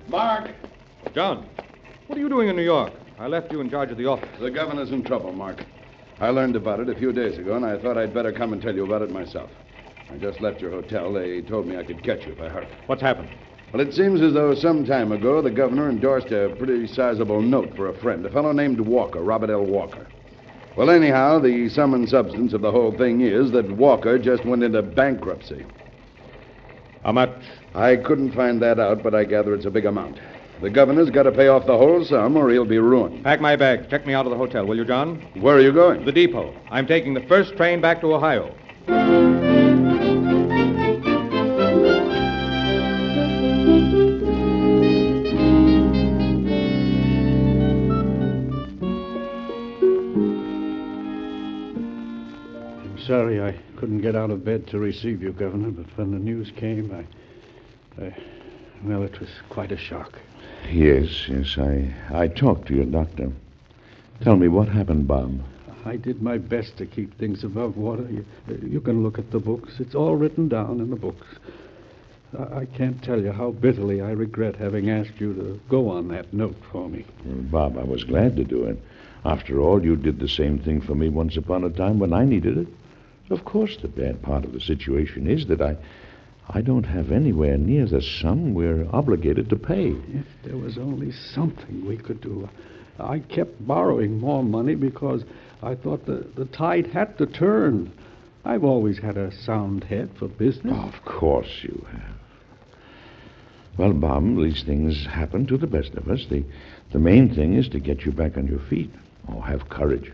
Mark! 0.10 0.52
John, 1.16 1.48
what 2.08 2.18
are 2.18 2.22
you 2.22 2.30
doing 2.30 2.50
in 2.50 2.56
New 2.56 2.62
York? 2.64 2.94
I 3.18 3.28
left 3.28 3.52
you 3.52 3.62
in 3.62 3.70
charge 3.70 3.90
of 3.90 3.98
the 3.98 4.06
office. 4.06 4.30
The 4.40 4.52
governor's 4.52 4.92
in 4.92 5.04
trouble, 5.04 5.32
Mark. 5.32 5.64
I 6.20 6.30
learned 6.30 6.56
about 6.56 6.82
it 6.82 6.90
a 6.90 6.96
few 6.96 7.14
days 7.14 7.38
ago, 7.38 7.56
and 7.56 7.66
I 7.66 7.80
thought 7.82 7.98
I'd 7.98 8.14
better 8.14 8.34
come 8.34 8.54
and 8.54 8.62
tell 8.62 8.76
you 8.76 8.86
about 8.86 9.02
it 9.02 9.12
myself. 9.12 9.50
I 10.12 10.18
just 10.18 10.42
left 10.42 10.62
your 10.62 10.72
hotel. 10.72 11.14
They 11.14 11.42
told 11.42 11.68
me 11.68 11.78
I 11.78 11.84
could 11.84 12.04
catch 12.04 12.26
you 12.26 12.34
if 12.34 12.42
I 12.42 12.50
hurried. 12.50 12.70
What's 12.88 13.02
happened? 13.02 13.30
Well, 13.72 13.88
it 13.88 13.94
seems 13.94 14.22
as 14.22 14.34
though 14.34 14.56
some 14.56 14.84
time 14.84 15.12
ago 15.12 15.42
the 15.42 15.52
governor 15.52 15.90
endorsed 15.90 16.32
a 16.32 16.56
pretty 16.58 16.88
sizable 16.88 17.42
note 17.42 17.76
for 17.76 17.90
a 17.90 17.94
friend, 18.00 18.26
a 18.26 18.32
fellow 18.32 18.52
named 18.52 18.80
Walker, 18.80 19.22
Robert 19.22 19.52
L. 19.52 19.66
Walker. 19.66 20.08
Well, 20.76 20.90
anyhow, 20.90 21.40
the 21.40 21.70
sum 21.70 21.94
and 21.94 22.08
substance 22.10 22.54
of 22.54 22.62
the 22.62 22.72
whole 22.72 22.92
thing 22.98 23.22
is 23.22 23.52
that 23.52 23.70
Walker 23.70 24.18
just 24.18 24.46
went 24.46 24.64
into 24.64 24.82
bankruptcy. 24.82 25.66
How 27.04 27.12
much? 27.12 27.30
I 27.76 27.96
couldn't 27.96 28.34
find 28.34 28.62
that 28.62 28.80
out, 28.80 29.04
but 29.04 29.14
I 29.14 29.24
gather 29.24 29.54
it's 29.54 29.66
a 29.66 29.72
big 29.72 29.86
amount. 29.86 30.20
The 30.62 30.70
governor's 30.70 31.10
got 31.10 31.24
to 31.24 31.32
pay 31.32 31.48
off 31.48 31.66
the 31.66 31.78
whole 31.78 32.04
sum 32.04 32.36
or 32.36 32.50
he'll 32.50 32.66
be 32.66 32.80
ruined. 32.80 33.24
Pack 33.24 33.40
my 33.40 33.56
bags. 33.56 33.88
Check 33.90 34.06
me 34.06 34.14
out 34.14 34.26
of 34.26 34.32
the 34.32 34.38
hotel, 34.38 34.66
will 34.66 34.76
you, 34.76 34.86
John? 34.86 35.26
Where 35.40 35.56
are 35.56 35.62
you 35.62 35.72
going? 35.72 36.06
The 36.06 36.12
depot. 36.12 36.54
I'm 36.70 36.88
taking 36.88 37.14
the 37.14 37.22
first 37.28 37.56
train 37.56 37.80
back 37.80 38.02
to 38.02 38.14
Ohio. 38.14 38.54
Sorry 53.10 53.42
I 53.42 53.56
couldn't 53.78 54.02
get 54.02 54.16
out 54.16 54.30
of 54.30 54.46
bed 54.46 54.68
to 54.68 54.78
receive 54.78 55.24
you, 55.24 55.32
Governor, 55.32 55.72
but 55.72 55.88
when 55.98 56.12
the 56.12 56.20
news 56.20 56.52
came, 56.56 56.94
I. 56.94 58.06
I 58.06 58.16
well, 58.84 59.02
it 59.02 59.20
was 59.20 59.30
quite 59.50 59.72
a 59.72 59.78
shock. 59.78 60.20
Yes, 60.72 61.28
yes, 61.28 61.58
I, 61.58 61.92
I 62.14 62.28
talked 62.28 62.68
to 62.68 62.76
your 62.76 62.86
doctor. 62.86 63.32
Tell 64.22 64.36
me, 64.36 64.48
what 64.48 64.70
happened, 64.70 65.08
Bob? 65.08 65.42
I 65.86 65.96
did 65.96 66.22
my 66.22 66.38
best 66.38 66.78
to 66.78 66.86
keep 66.86 67.18
things 67.18 67.44
above 67.44 67.78
water. 67.78 68.08
You, 68.10 68.26
you 68.62 68.80
can 68.80 69.02
look 69.02 69.18
at 69.18 69.32
the 69.32 69.40
books. 69.40 69.80
It's 69.80 69.96
all 69.96 70.16
written 70.16 70.48
down 70.48 70.80
in 70.80 70.92
the 70.92 70.96
books. 70.96 71.26
I, 72.38 72.60
I 72.60 72.66
can't 72.66 73.04
tell 73.04 73.20
you 73.20 73.32
how 73.32 73.52
bitterly 73.52 74.02
I 74.02 74.12
regret 74.12 74.56
having 74.56 74.92
asked 74.92 75.20
you 75.20 75.34
to 75.34 75.60
go 75.68 75.90
on 75.90 76.10
that 76.10 76.32
note 76.32 76.62
for 76.72 76.88
me. 76.88 77.06
Well, 77.26 77.70
Bob, 77.70 77.78
I 77.80 77.84
was 77.84 78.04
glad 78.04 78.36
to 78.36 78.44
do 78.44 78.66
it. 78.66 78.78
After 79.26 79.60
all, 79.60 79.84
you 79.84 79.96
did 79.96 80.20
the 80.20 80.30
same 80.30 80.60
thing 80.60 80.80
for 80.80 80.94
me 80.94 81.10
once 81.10 81.38
upon 81.38 81.64
a 81.64 81.70
time 81.72 81.98
when 81.98 82.14
I 82.14 82.24
needed 82.24 82.58
it. 82.58 82.68
Of 83.30 83.46
course, 83.46 83.78
the 83.82 83.88
bad 83.88 84.22
part 84.22 84.44
of 84.44 84.54
the 84.54 84.60
situation 84.60 85.28
is 85.28 85.46
that 85.48 85.62
I, 85.62 85.78
I 86.50 86.62
don't 86.62 86.86
have 86.86 87.12
anywhere 87.12 87.58
near 87.58 87.86
the 87.86 88.02
sum 88.02 88.54
we're 88.54 88.88
obligated 88.92 89.50
to 89.50 89.56
pay. 89.56 89.90
If 89.90 90.26
there 90.44 90.58
was 90.58 90.78
only 90.78 91.12
something 91.12 91.86
we 91.86 91.98
could 91.98 92.22
do. 92.22 92.50
I 93.00 93.20
kept 93.20 93.66
borrowing 93.66 94.20
more 94.20 94.44
money 94.44 94.76
because 94.76 95.24
I 95.62 95.76
thought 95.76 96.06
the, 96.06 96.28
the 96.36 96.46
tide 96.46 96.88
had 96.88 97.18
to 97.20 97.26
turn. 97.26 97.92
I've 98.44 98.64
always 98.64 98.98
had 98.98 99.16
a 99.16 99.32
sound 99.32 99.84
head 99.84 100.10
for 100.18 100.28
business. 100.28 100.76
Of 100.76 101.06
course 101.06 101.60
you 101.62 101.86
have. 101.92 102.16
Well, 103.78 103.94
Bob, 103.94 104.24
these 104.38 104.64
things 104.64 105.06
happen 105.06 105.46
to 105.48 105.58
the 105.58 105.68
best 105.68 105.94
of 105.94 106.10
us. 106.10 106.26
The, 106.30 106.44
the 106.92 107.00
main 107.00 107.34
thing 107.34 107.54
is 107.54 107.70
to 107.70 107.80
get 107.80 108.06
you 108.06 108.12
back 108.12 108.38
on 108.38 108.48
your 108.48 108.60
feet. 108.60 108.92
Oh, 109.30 109.40
have 109.40 109.70
courage. 109.70 110.12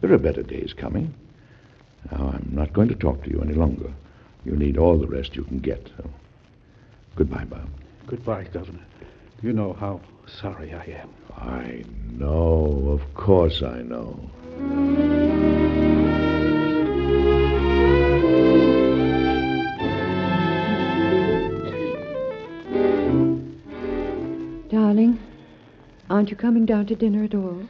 There 0.00 0.12
are 0.12 0.18
better 0.18 0.42
days 0.42 0.72
coming. 0.72 1.12
Now, 2.10 2.34
I'm 2.34 2.48
not 2.52 2.72
going 2.72 2.88
to 2.88 2.94
talk 2.94 3.22
to 3.24 3.30
you 3.30 3.40
any 3.40 3.54
longer. 3.54 3.92
You 4.44 4.56
need 4.56 4.76
all 4.76 4.98
the 4.98 5.06
rest 5.06 5.36
you 5.36 5.44
can 5.44 5.58
get. 5.58 5.88
So, 5.96 6.10
goodbye, 7.16 7.44
Bob. 7.44 7.68
Goodbye, 8.06 8.44
Governor. 8.52 8.84
You 9.42 9.52
know 9.52 9.72
how 9.72 10.00
sorry 10.40 10.72
I 10.74 10.84
am. 10.84 11.10
I 11.36 11.84
know. 12.12 12.98
Of 13.00 13.14
course 13.14 13.62
I 13.62 13.82
know. 13.82 14.18
Darling, 24.70 25.18
aren't 26.08 26.30
you 26.30 26.36
coming 26.36 26.64
down 26.66 26.86
to 26.86 26.94
dinner 26.94 27.24
at 27.24 27.34
all? 27.34 27.62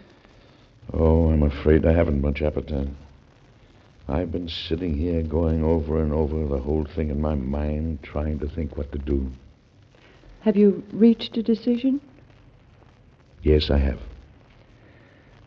Oh, 0.92 1.30
I'm 1.30 1.42
afraid 1.42 1.86
I 1.86 1.92
haven't 1.92 2.20
much 2.20 2.42
appetite. 2.42 2.88
I've 4.08 4.32
been 4.32 4.48
sitting 4.48 4.96
here 4.96 5.22
going 5.22 5.62
over 5.62 6.02
and 6.02 6.12
over 6.12 6.46
the 6.46 6.60
whole 6.60 6.84
thing 6.84 7.10
in 7.10 7.20
my 7.20 7.34
mind, 7.34 8.02
trying 8.02 8.38
to 8.40 8.48
think 8.48 8.76
what 8.76 8.90
to 8.92 8.98
do. 8.98 9.30
Have 10.40 10.56
you 10.56 10.82
reached 10.92 11.36
a 11.36 11.42
decision? 11.42 12.00
Yes, 13.42 13.70
I 13.70 13.78
have. 13.78 13.98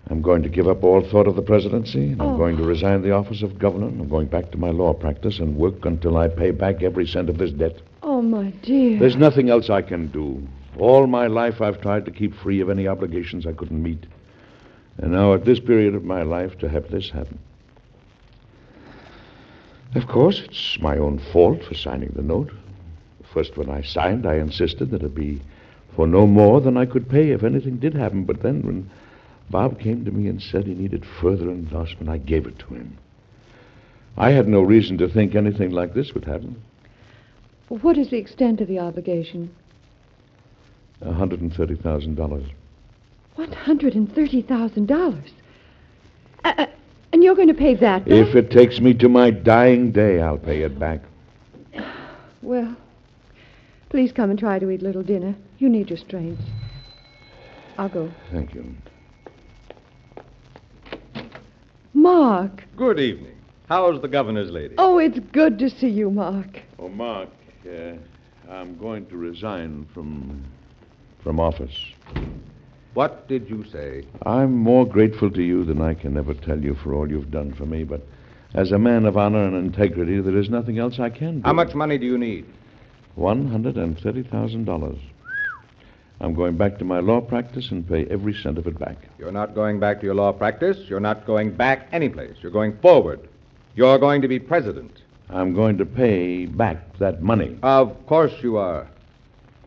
I'm 0.09 0.21
going 0.21 0.43
to 0.43 0.49
give 0.49 0.67
up 0.67 0.83
all 0.83 1.01
thought 1.01 1.27
of 1.27 1.35
the 1.35 1.41
presidency, 1.41 2.11
and 2.11 2.21
I'm 2.21 2.35
Oh. 2.35 2.37
going 2.37 2.57
to 2.57 2.63
resign 2.63 3.01
the 3.01 3.11
office 3.11 3.41
of 3.41 3.57
governor, 3.57 3.87
and 3.87 3.99
I'm 3.99 4.07
going 4.09 4.27
back 4.27 4.51
to 4.51 4.57
my 4.57 4.69
law 4.69 4.93
practice 4.93 5.39
and 5.39 5.57
work 5.57 5.85
until 5.85 6.15
I 6.15 6.27
pay 6.27 6.51
back 6.51 6.83
every 6.83 7.07
cent 7.07 7.27
of 7.29 7.37
this 7.37 7.51
debt. 7.51 7.81
Oh, 8.03 8.21
my 8.21 8.51
dear. 8.61 8.99
There's 8.99 9.15
nothing 9.17 9.49
else 9.49 9.69
I 9.69 9.81
can 9.81 10.07
do. 10.07 10.47
All 10.77 11.07
my 11.07 11.27
life 11.27 11.59
I've 11.61 11.81
tried 11.81 12.05
to 12.05 12.11
keep 12.11 12.35
free 12.35 12.61
of 12.61 12.69
any 12.69 12.87
obligations 12.87 13.47
I 13.47 13.53
couldn't 13.53 13.81
meet. 13.81 14.05
And 14.97 15.11
now, 15.11 15.33
at 15.33 15.43
this 15.43 15.59
period 15.59 15.95
of 15.95 16.03
my 16.05 16.21
life, 16.21 16.57
to 16.59 16.69
have 16.69 16.89
this 16.91 17.09
happen. 17.09 17.39
Of 19.95 20.07
course, 20.07 20.41
it's 20.41 20.77
my 20.81 20.97
own 20.97 21.19
fault 21.31 21.63
for 21.63 21.73
signing 21.73 22.11
the 22.15 22.21
note. 22.21 22.51
First, 23.33 23.57
when 23.57 23.69
I 23.69 23.81
signed, 23.81 24.25
I 24.25 24.35
insisted 24.35 24.91
that 24.91 25.03
it 25.03 25.15
be 25.15 25.41
for 25.95 26.05
no 26.05 26.27
more 26.27 26.59
than 26.59 26.75
I 26.75 26.85
could 26.85 27.09
pay 27.09 27.31
if 27.31 27.43
anything 27.43 27.77
did 27.77 27.93
happen. 27.93 28.25
But 28.25 28.41
then, 28.41 28.61
when 28.63 28.89
Bob 29.49 29.79
came 29.79 30.03
to 30.03 30.11
me 30.11 30.27
and 30.27 30.41
said 30.41 30.67
he 30.67 30.73
needed 30.73 31.05
further 31.21 31.49
endorsement, 31.49 32.09
I 32.09 32.17
gave 32.17 32.45
it 32.45 32.59
to 32.59 32.73
him. 32.73 32.97
I 34.17 34.31
had 34.31 34.47
no 34.47 34.61
reason 34.61 34.97
to 34.97 35.07
think 35.09 35.33
anything 35.33 35.71
like 35.71 35.93
this 35.93 36.13
would 36.13 36.25
happen. 36.25 36.61
What 37.69 37.97
is 37.97 38.09
the 38.09 38.17
extent 38.17 38.61
of 38.61 38.67
the 38.67 38.79
obligation? 38.79 39.53
A 41.01 41.13
hundred 41.13 41.41
and 41.41 41.53
thirty 41.53 41.75
thousand 41.75 42.15
dollars. 42.15 42.45
$130,000. 43.37 45.29
Uh, 46.43 46.53
uh, 46.57 46.65
and 47.15 47.23
you're 47.23 47.33
going 47.33 47.47
to 47.47 47.53
pay 47.53 47.75
that 47.75 48.03
back? 48.03 48.11
If 48.11 48.35
it 48.35 48.51
takes 48.51 48.81
me 48.81 48.93
to 48.95 49.07
my 49.07 49.31
dying 49.31 49.93
day, 49.93 50.21
I'll 50.21 50.37
pay 50.37 50.63
it 50.63 50.77
back. 50.77 50.99
Well, 52.41 52.75
please 53.87 54.11
come 54.11 54.31
and 54.31 54.37
try 54.37 54.59
to 54.59 54.69
eat 54.69 54.81
a 54.81 54.83
little 54.83 55.01
dinner. 55.01 55.33
You 55.57 55.69
need 55.69 55.89
your 55.89 55.97
strength. 55.97 56.41
I'll 57.77 57.87
go. 57.87 58.11
Thank 58.33 58.53
you. 58.53 58.75
Mark. 61.93 62.65
Good 62.75 62.99
evening. 62.99 63.37
How's 63.69 64.01
the 64.01 64.09
governor's 64.09 64.51
lady? 64.51 64.75
Oh, 64.77 64.97
it's 64.97 65.19
good 65.31 65.57
to 65.59 65.69
see 65.69 65.87
you, 65.87 66.11
Mark. 66.11 66.59
Oh, 66.77 66.89
Mark, 66.89 67.29
uh, 67.65 67.93
I'm 68.51 68.77
going 68.77 69.05
to 69.05 69.15
resign 69.15 69.87
from 69.93 70.43
from 71.23 71.39
office. 71.39 71.93
What 72.95 73.27
did 73.27 73.49
you 73.49 73.65
say? 73.65 74.05
I'm 74.25 74.55
more 74.55 74.85
grateful 74.87 75.29
to 75.29 75.43
you 75.43 75.65
than 75.65 75.81
I 75.81 75.95
can 75.95 76.17
ever 76.17 76.33
tell 76.33 76.57
you 76.57 76.75
for 76.75 76.93
all 76.93 77.09
you've 77.09 77.29
done 77.29 77.53
for 77.53 77.65
me, 77.65 77.83
but 77.83 78.01
as 78.53 78.71
a 78.71 78.79
man 78.79 79.05
of 79.05 79.17
honor 79.17 79.45
and 79.45 79.53
integrity, 79.53 80.21
there 80.21 80.37
is 80.37 80.49
nothing 80.49 80.79
else 80.79 80.97
I 80.97 81.09
can 81.09 81.41
do. 81.41 81.43
How 81.43 81.51
much 81.51 81.75
money 81.75 81.97
do 81.97 82.05
you 82.05 82.17
need? 82.17 82.45
One 83.15 83.49
hundred 83.49 83.75
and 83.75 83.99
thirty 83.99 84.23
thousand 84.23 84.63
dollars. 84.63 84.97
I'm 86.21 86.33
going 86.33 86.55
back 86.55 86.77
to 86.77 86.85
my 86.85 87.01
law 87.01 87.19
practice 87.19 87.69
and 87.69 87.85
pay 87.85 88.05
every 88.05 88.33
cent 88.33 88.57
of 88.57 88.65
it 88.65 88.79
back. 88.79 88.95
You're 89.19 89.33
not 89.33 89.53
going 89.55 89.81
back 89.81 89.99
to 89.99 90.05
your 90.05 90.15
law 90.15 90.31
practice. 90.31 90.77
You're 90.87 91.01
not 91.01 91.25
going 91.25 91.51
back 91.51 91.89
anyplace. 91.91 92.37
You're 92.41 92.53
going 92.53 92.77
forward. 92.77 93.27
You're 93.75 93.99
going 93.99 94.21
to 94.21 94.29
be 94.29 94.39
president. 94.39 95.01
I'm 95.29 95.53
going 95.53 95.77
to 95.79 95.85
pay 95.85 96.45
back 96.45 96.97
that 96.99 97.21
money. 97.21 97.59
Of 97.61 98.05
course 98.05 98.31
you 98.41 98.55
are. 98.55 98.87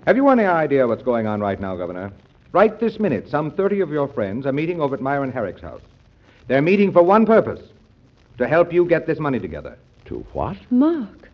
Have 0.07 0.17
you 0.17 0.27
any 0.31 0.45
idea 0.45 0.89
what's 0.89 1.03
going 1.03 1.27
on 1.27 1.43
right 1.43 1.61
now, 1.61 1.77
Governor? 1.77 2.11
Right 2.53 2.79
this 2.81 2.99
minute, 2.99 3.29
some 3.29 3.51
30 3.51 3.81
of 3.81 3.91
your 3.91 4.09
friends 4.09 4.47
are 4.47 4.53
meeting 4.53 4.81
over 4.81 4.95
at 4.95 5.03
Myron 5.03 5.31
Herrick's 5.31 5.61
house. 5.61 5.83
They're 6.47 6.63
meeting 6.63 6.93
for 6.93 7.03
one 7.03 7.27
purpose 7.27 7.61
to 8.39 8.49
help 8.49 8.73
you 8.73 8.87
get 8.87 9.07
this 9.07 9.19
money 9.19 9.39
together. 9.39 9.77
To 10.07 10.27
what? 10.33 10.57
Mark. 10.71 11.29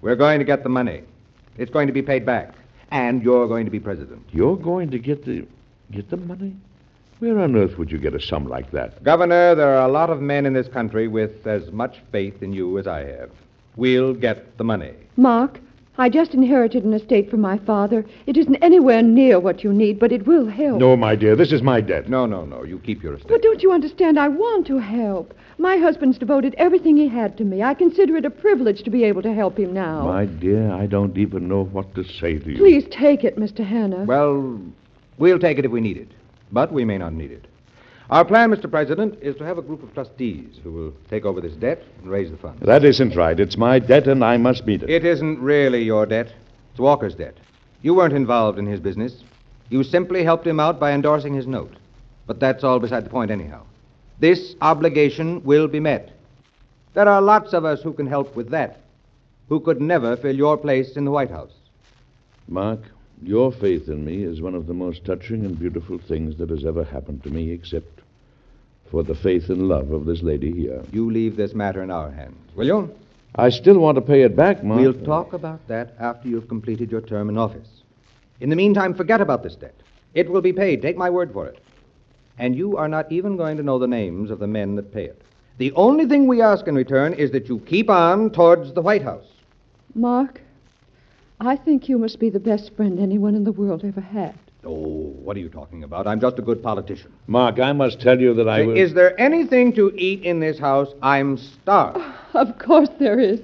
We're 0.00 0.16
going 0.16 0.40
to 0.40 0.44
get 0.44 0.62
the 0.64 0.68
money. 0.68 1.02
It's 1.56 1.70
going 1.70 1.86
to 1.86 1.92
be 1.92 2.02
paid 2.02 2.26
back. 2.26 2.54
And 2.90 3.22
you're 3.22 3.46
going 3.46 3.64
to 3.66 3.70
be 3.70 3.80
president. 3.80 4.22
You're 4.32 4.56
going 4.56 4.90
to 4.90 4.98
get 4.98 5.24
the 5.24 5.46
get 5.92 6.10
the 6.10 6.16
money? 6.16 6.56
Where 7.18 7.38
on 7.38 7.56
earth 7.56 7.78
would 7.78 7.90
you 7.90 7.98
get 7.98 8.14
a 8.14 8.20
sum 8.20 8.46
like 8.46 8.72
that? 8.72 9.02
Governor, 9.02 9.54
there 9.54 9.76
are 9.76 9.88
a 9.88 9.92
lot 9.92 10.10
of 10.10 10.20
men 10.20 10.44
in 10.44 10.52
this 10.52 10.68
country 10.68 11.08
with 11.08 11.46
as 11.46 11.70
much 11.72 12.00
faith 12.12 12.42
in 12.42 12.52
you 12.52 12.78
as 12.78 12.86
I 12.86 13.04
have. 13.04 13.30
We'll 13.76 14.12
get 14.14 14.58
the 14.58 14.64
money. 14.64 14.92
Mark, 15.16 15.60
I 15.98 16.08
just 16.10 16.34
inherited 16.34 16.84
an 16.84 16.92
estate 16.92 17.30
from 17.30 17.40
my 17.40 17.58
father. 17.58 18.04
It 18.26 18.36
isn't 18.36 18.56
anywhere 18.56 19.02
near 19.02 19.40
what 19.40 19.64
you 19.64 19.72
need, 19.72 19.98
but 19.98 20.12
it 20.12 20.26
will 20.26 20.46
help. 20.46 20.78
No, 20.78 20.94
my 20.96 21.16
dear, 21.16 21.34
this 21.36 21.52
is 21.52 21.62
my 21.62 21.80
debt. 21.80 22.08
No, 22.08 22.26
no, 22.26 22.44
no. 22.44 22.64
You 22.64 22.78
keep 22.80 23.02
your 23.02 23.14
estate. 23.14 23.28
But 23.28 23.42
don't 23.42 23.62
you 23.62 23.72
understand? 23.72 24.18
I 24.18 24.28
want 24.28 24.66
to 24.66 24.78
help. 24.78 25.32
My 25.58 25.78
husband's 25.78 26.18
devoted 26.18 26.54
everything 26.58 26.98
he 26.98 27.08
had 27.08 27.38
to 27.38 27.44
me. 27.44 27.62
I 27.62 27.72
consider 27.72 28.16
it 28.18 28.26
a 28.26 28.30
privilege 28.30 28.82
to 28.82 28.90
be 28.90 29.04
able 29.04 29.22
to 29.22 29.32
help 29.32 29.58
him 29.58 29.72
now. 29.72 30.04
My 30.04 30.26
dear, 30.26 30.70
I 30.70 30.84
don't 30.86 31.16
even 31.16 31.48
know 31.48 31.64
what 31.64 31.94
to 31.94 32.04
say 32.04 32.38
to 32.38 32.50
you. 32.50 32.58
Please 32.58 32.84
take 32.90 33.24
it, 33.24 33.38
Mr. 33.38 33.64
Hanna. 33.66 34.04
Well, 34.04 34.60
we'll 35.16 35.38
take 35.38 35.58
it 35.58 35.64
if 35.64 35.70
we 35.70 35.80
need 35.80 35.96
it. 35.96 36.08
but 36.52 36.72
we 36.72 36.84
may 36.84 36.98
not 36.98 37.12
need 37.14 37.32
it. 37.32 37.46
Our 38.08 38.24
plan, 38.24 38.50
Mr. 38.50 38.70
President, 38.70 39.18
is 39.20 39.34
to 39.36 39.44
have 39.44 39.58
a 39.58 39.62
group 39.62 39.82
of 39.82 39.92
trustees 39.92 40.60
who 40.62 40.70
will 40.70 40.94
take 41.10 41.24
over 41.24 41.40
this 41.40 41.54
debt 41.54 41.82
and 42.00 42.08
raise 42.08 42.30
the 42.30 42.36
funds. 42.36 42.64
That 42.64 42.84
isn't 42.84 43.16
right. 43.16 43.38
It's 43.38 43.56
my 43.56 43.80
debt, 43.80 44.06
and 44.06 44.24
I 44.24 44.36
must 44.36 44.64
meet 44.64 44.84
it. 44.84 44.90
It 44.90 45.04
isn't 45.04 45.40
really 45.40 45.82
your 45.82 46.06
debt. 46.06 46.32
It's 46.70 46.78
Walker's 46.78 47.16
debt. 47.16 47.36
You 47.82 47.94
weren't 47.94 48.14
involved 48.14 48.60
in 48.60 48.66
his 48.66 48.78
business. 48.78 49.24
You 49.70 49.82
simply 49.82 50.22
helped 50.22 50.46
him 50.46 50.60
out 50.60 50.78
by 50.78 50.92
endorsing 50.92 51.34
his 51.34 51.48
note. 51.48 51.74
But 52.28 52.38
that's 52.38 52.62
all 52.62 52.78
beside 52.78 53.04
the 53.04 53.10
point, 53.10 53.32
anyhow. 53.32 53.64
This 54.20 54.54
obligation 54.60 55.42
will 55.42 55.66
be 55.66 55.80
met. 55.80 56.12
There 56.94 57.08
are 57.08 57.20
lots 57.20 57.52
of 57.52 57.64
us 57.64 57.82
who 57.82 57.92
can 57.92 58.06
help 58.06 58.36
with 58.36 58.50
that, 58.50 58.80
who 59.48 59.58
could 59.58 59.80
never 59.80 60.16
fill 60.16 60.34
your 60.34 60.56
place 60.56 60.96
in 60.96 61.04
the 61.04 61.10
White 61.10 61.30
House. 61.30 61.52
Mark, 62.46 62.80
your 63.22 63.50
faith 63.50 63.88
in 63.88 64.04
me 64.04 64.22
is 64.22 64.40
one 64.40 64.54
of 64.54 64.66
the 64.66 64.74
most 64.74 65.04
touching 65.04 65.44
and 65.44 65.58
beautiful 65.58 65.98
things 65.98 66.36
that 66.36 66.50
has 66.50 66.64
ever 66.64 66.84
happened 66.84 67.22
to 67.24 67.30
me, 67.30 67.50
except 67.50 67.95
for 68.90 69.02
the 69.02 69.14
faith 69.14 69.48
and 69.48 69.68
love 69.68 69.90
of 69.92 70.06
this 70.06 70.22
lady 70.22 70.52
here. 70.52 70.82
You 70.92 71.10
leave 71.10 71.36
this 71.36 71.54
matter 71.54 71.82
in 71.82 71.90
our 71.90 72.10
hands, 72.10 72.36
will 72.54 72.66
you? 72.66 72.94
I 73.34 73.50
still 73.50 73.78
want 73.78 73.96
to 73.96 74.02
pay 74.02 74.22
it 74.22 74.34
back, 74.34 74.64
Mark. 74.64 74.80
We'll 74.80 75.04
talk 75.04 75.32
about 75.32 75.66
that 75.68 75.94
after 75.98 76.28
you've 76.28 76.48
completed 76.48 76.90
your 76.90 77.02
term 77.02 77.28
in 77.28 77.36
office. 77.36 77.68
In 78.40 78.50
the 78.50 78.56
meantime, 78.56 78.94
forget 78.94 79.20
about 79.20 79.42
this 79.42 79.56
debt. 79.56 79.74
It 80.14 80.30
will 80.30 80.40
be 80.40 80.52
paid. 80.52 80.80
Take 80.80 80.96
my 80.96 81.10
word 81.10 81.32
for 81.32 81.46
it. 81.46 81.62
And 82.38 82.56
you 82.56 82.76
are 82.76 82.88
not 82.88 83.10
even 83.12 83.36
going 83.36 83.56
to 83.56 83.62
know 83.62 83.78
the 83.78 83.86
names 83.86 84.30
of 84.30 84.38
the 84.38 84.46
men 84.46 84.76
that 84.76 84.92
pay 84.92 85.04
it. 85.04 85.20
The 85.58 85.72
only 85.72 86.06
thing 86.06 86.26
we 86.26 86.42
ask 86.42 86.66
in 86.66 86.74
return 86.74 87.14
is 87.14 87.30
that 87.32 87.48
you 87.48 87.58
keep 87.60 87.88
on 87.90 88.30
towards 88.30 88.72
the 88.72 88.82
White 88.82 89.02
House. 89.02 89.26
Mark, 89.94 90.40
I 91.40 91.56
think 91.56 91.88
you 91.88 91.98
must 91.98 92.18
be 92.18 92.30
the 92.30 92.40
best 92.40 92.74
friend 92.76 92.98
anyone 92.98 93.34
in 93.34 93.44
the 93.44 93.52
world 93.52 93.84
ever 93.84 94.00
had. 94.00 94.38
Oh, 94.66 95.14
what 95.22 95.36
are 95.36 95.40
you 95.40 95.48
talking 95.48 95.84
about? 95.84 96.08
I'm 96.08 96.20
just 96.20 96.38
a 96.40 96.42
good 96.42 96.62
politician. 96.62 97.12
Mark, 97.28 97.60
I 97.60 97.72
must 97.72 98.00
tell 98.00 98.20
you 98.20 98.34
that 98.34 98.48
I 98.48 98.62
will. 98.66 98.76
Is 98.76 98.94
there 98.94 99.18
anything 99.20 99.72
to 99.74 99.92
eat 99.96 100.24
in 100.24 100.40
this 100.40 100.58
house? 100.58 100.88
I'm 101.02 101.38
starved. 101.38 102.00
Of 102.34 102.58
course 102.58 102.90
there 102.98 103.18
is. 103.18 103.40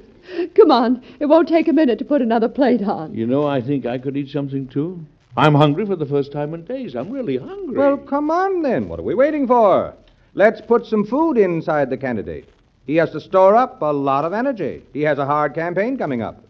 Come 0.54 0.70
on. 0.70 1.02
It 1.18 1.26
won't 1.26 1.48
take 1.48 1.66
a 1.68 1.72
minute 1.72 1.98
to 2.00 2.04
put 2.04 2.20
another 2.20 2.48
plate 2.48 2.82
on. 2.82 3.14
You 3.14 3.26
know, 3.26 3.46
I 3.46 3.62
think 3.62 3.86
I 3.86 3.96
could 3.96 4.16
eat 4.18 4.28
something 4.28 4.68
too. 4.68 5.00
I'm 5.34 5.54
hungry 5.54 5.86
for 5.86 5.96
the 5.96 6.04
first 6.04 6.30
time 6.30 6.52
in 6.52 6.64
days. 6.64 6.94
I'm 6.94 7.10
really 7.10 7.38
hungry. 7.38 7.78
Well, 7.78 7.96
come 7.96 8.30
on 8.30 8.60
then. 8.60 8.88
What 8.88 9.00
are 9.00 9.04
we 9.04 9.14
waiting 9.14 9.46
for? 9.46 9.94
Let's 10.34 10.60
put 10.60 10.84
some 10.84 11.06
food 11.06 11.38
inside 11.38 11.88
the 11.88 11.96
candidate. 11.96 12.48
He 12.86 12.96
has 12.96 13.10
to 13.12 13.20
store 13.20 13.56
up 13.56 13.80
a 13.80 13.92
lot 13.92 14.26
of 14.26 14.34
energy. 14.34 14.82
He 14.92 15.02
has 15.02 15.18
a 15.18 15.24
hard 15.24 15.54
campaign 15.54 15.96
coming 15.96 16.20
up. 16.20 16.42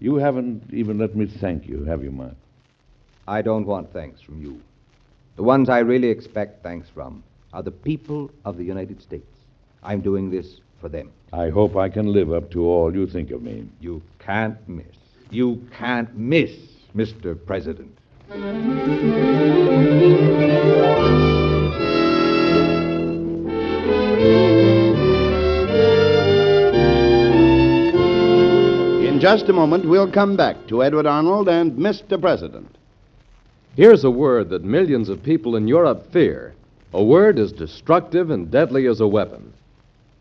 you 0.00 0.16
haven't 0.16 0.62
even 0.72 0.98
let 0.98 1.14
me 1.14 1.26
thank 1.26 1.68
you, 1.68 1.84
have 1.84 2.02
you, 2.02 2.10
Mark? 2.10 2.34
I 3.26 3.40
don't 3.40 3.64
want 3.64 3.92
thanks 3.92 4.20
from 4.20 4.42
you. 4.42 4.60
The 5.36 5.42
ones 5.42 5.68
I 5.70 5.78
really 5.78 6.08
expect 6.08 6.62
thanks 6.62 6.88
from 6.90 7.24
are 7.54 7.62
the 7.62 7.70
people 7.70 8.30
of 8.44 8.58
the 8.58 8.64
United 8.64 9.00
States. 9.00 9.38
I'm 9.82 10.02
doing 10.02 10.30
this 10.30 10.60
for 10.80 10.88
them. 10.90 11.10
I 11.32 11.48
hope 11.48 11.74
I 11.76 11.88
can 11.88 12.12
live 12.12 12.32
up 12.32 12.50
to 12.50 12.66
all 12.66 12.94
you 12.94 13.06
think 13.06 13.30
of 13.30 13.42
me. 13.42 13.66
You 13.80 14.02
can't 14.18 14.56
miss. 14.68 14.86
You 15.30 15.66
can't 15.76 16.14
miss, 16.16 16.52
Mr. 16.94 17.34
President. 17.46 17.96
In 29.08 29.18
just 29.18 29.48
a 29.48 29.52
moment, 29.52 29.88
we'll 29.88 30.10
come 30.10 30.36
back 30.36 30.66
to 30.68 30.84
Edward 30.84 31.06
Arnold 31.06 31.48
and 31.48 31.72
Mr. 31.72 32.20
President. 32.20 32.76
Here's 33.76 34.04
a 34.04 34.10
word 34.10 34.50
that 34.50 34.62
millions 34.62 35.08
of 35.08 35.24
people 35.24 35.56
in 35.56 35.66
Europe 35.66 36.12
fear 36.12 36.54
a 36.92 37.02
word 37.02 37.40
as 37.40 37.50
destructive 37.50 38.30
and 38.30 38.48
deadly 38.48 38.86
as 38.86 39.00
a 39.00 39.08
weapon. 39.08 39.52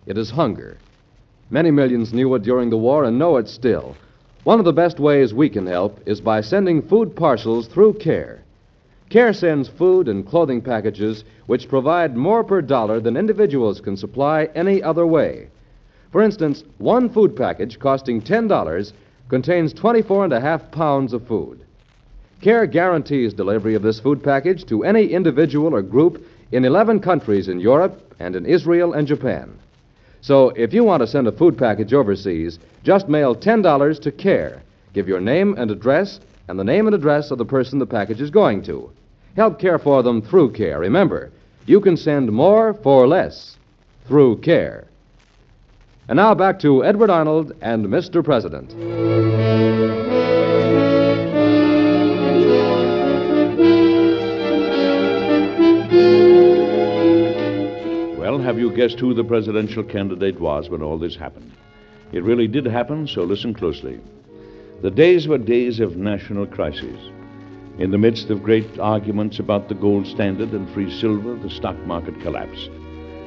It 0.07 0.17
is 0.17 0.31
hunger. 0.31 0.79
Many 1.51 1.69
millions 1.69 2.11
knew 2.11 2.33
it 2.33 2.41
during 2.41 2.71
the 2.71 2.77
war 2.77 3.03
and 3.03 3.19
know 3.19 3.37
it 3.37 3.47
still. 3.47 3.95
One 4.43 4.57
of 4.57 4.65
the 4.65 4.73
best 4.73 4.99
ways 4.99 5.35
we 5.35 5.49
can 5.49 5.67
help 5.67 5.99
is 6.07 6.19
by 6.19 6.41
sending 6.41 6.81
food 6.81 7.15
parcels 7.15 7.67
through 7.67 7.93
CARE. 7.99 8.41
CARE 9.11 9.33
sends 9.33 9.69
food 9.69 10.07
and 10.07 10.25
clothing 10.25 10.59
packages 10.59 11.23
which 11.45 11.69
provide 11.69 12.17
more 12.17 12.43
per 12.43 12.59
dollar 12.59 12.99
than 12.99 13.15
individuals 13.15 13.81
can 13.81 13.95
supply 13.95 14.49
any 14.55 14.81
other 14.81 15.05
way. 15.05 15.47
For 16.11 16.23
instance, 16.23 16.63
one 16.79 17.07
food 17.07 17.35
package 17.35 17.77
costing 17.77 18.19
$10 18.19 18.93
contains 19.29 19.73
24 19.73 20.23
and 20.23 20.33
a 20.33 20.41
half 20.41 20.71
pounds 20.71 21.13
of 21.13 21.27
food. 21.27 21.63
CARE 22.43 22.67
guarantees 22.67 23.34
delivery 23.34 23.73
of 23.73 23.84
this 23.84 24.01
food 24.01 24.21
package 24.21 24.65
to 24.65 24.84
any 24.84 25.08
individual 25.08 25.73
or 25.73 25.82
group 25.82 26.27
in 26.51 26.65
11 26.65 26.99
countries 26.99 27.47
in 27.47 27.58
Europe 27.58 28.13
and 28.19 28.36
in 28.36 28.45
Israel 28.45 28.91
and 28.91 29.08
Japan. 29.08 29.58
So 30.19 30.49
if 30.49 30.73
you 30.73 30.84
want 30.84 30.99
to 31.01 31.08
send 31.08 31.25
a 31.25 31.32
food 31.32 31.58
package 31.58 31.93
overseas, 31.93 32.60
just 32.84 33.08
mail 33.08 33.34
$10 33.34 34.01
to 34.01 34.12
CARE. 34.12 34.62
Give 34.93 35.08
your 35.08 35.21
name 35.21 35.56
and 35.58 35.71
address 35.71 36.19
and 36.49 36.60
the 36.60 36.65
name 36.65 36.86
and 36.86 36.93
address 36.93 37.32
of 37.32 37.38
the 37.38 37.45
person 37.45 37.79
the 37.79 37.86
package 37.86 38.19
is 38.19 38.29
going 38.29 38.62
to. 38.63 38.91
Help 39.38 39.58
care 39.58 39.79
for 39.79 40.03
them 40.03 40.21
through 40.21 40.51
CARE. 40.51 40.79
Remember, 40.79 41.32
you 41.65 41.79
can 41.79 41.95
send 41.95 42.29
more 42.29 42.73
for 42.73 43.08
less 43.08 43.56
through 44.06 44.41
CARE. 44.41 44.86
And 46.10 46.17
now 46.17 46.36
back 46.36 46.60
to 46.60 46.84
Edward 46.84 47.10
Arnold 47.10 47.53
and 47.62 47.86
Mr. 47.86 48.21
President. 48.21 48.73
Well, 58.34 58.41
have 58.41 58.58
you 58.58 58.76
guessed 58.76 59.00
who 59.00 59.13
the 59.13 59.24
presidential 59.24 59.84
candidate 59.84 60.39
was 60.39 60.67
when 60.67 60.82
all 60.82 60.98
this 60.98 61.15
happened? 61.15 61.52
It 62.12 62.24
really 62.24 62.48
did 62.48 62.65
happen, 62.65 63.06
so 63.06 63.22
listen 63.22 63.54
closely. 63.54 64.00
The 64.82 64.89
days 64.89 65.28
were 65.28 65.38
days 65.38 65.80
of 65.80 65.98
national 65.98 66.48
crisis. 66.48 67.00
In 67.78 67.91
the 67.91 68.00
midst 68.00 68.32
of 68.32 68.41
great 68.41 68.80
arguments 68.80 69.38
about 69.38 69.69
the 69.69 69.76
gold 69.76 70.08
standard 70.08 70.52
and 70.52 70.67
free 70.74 70.89
silver, 71.00 71.36
the 71.36 71.50
stock 71.52 71.78
market 71.86 72.19
collapsed. 72.22 72.72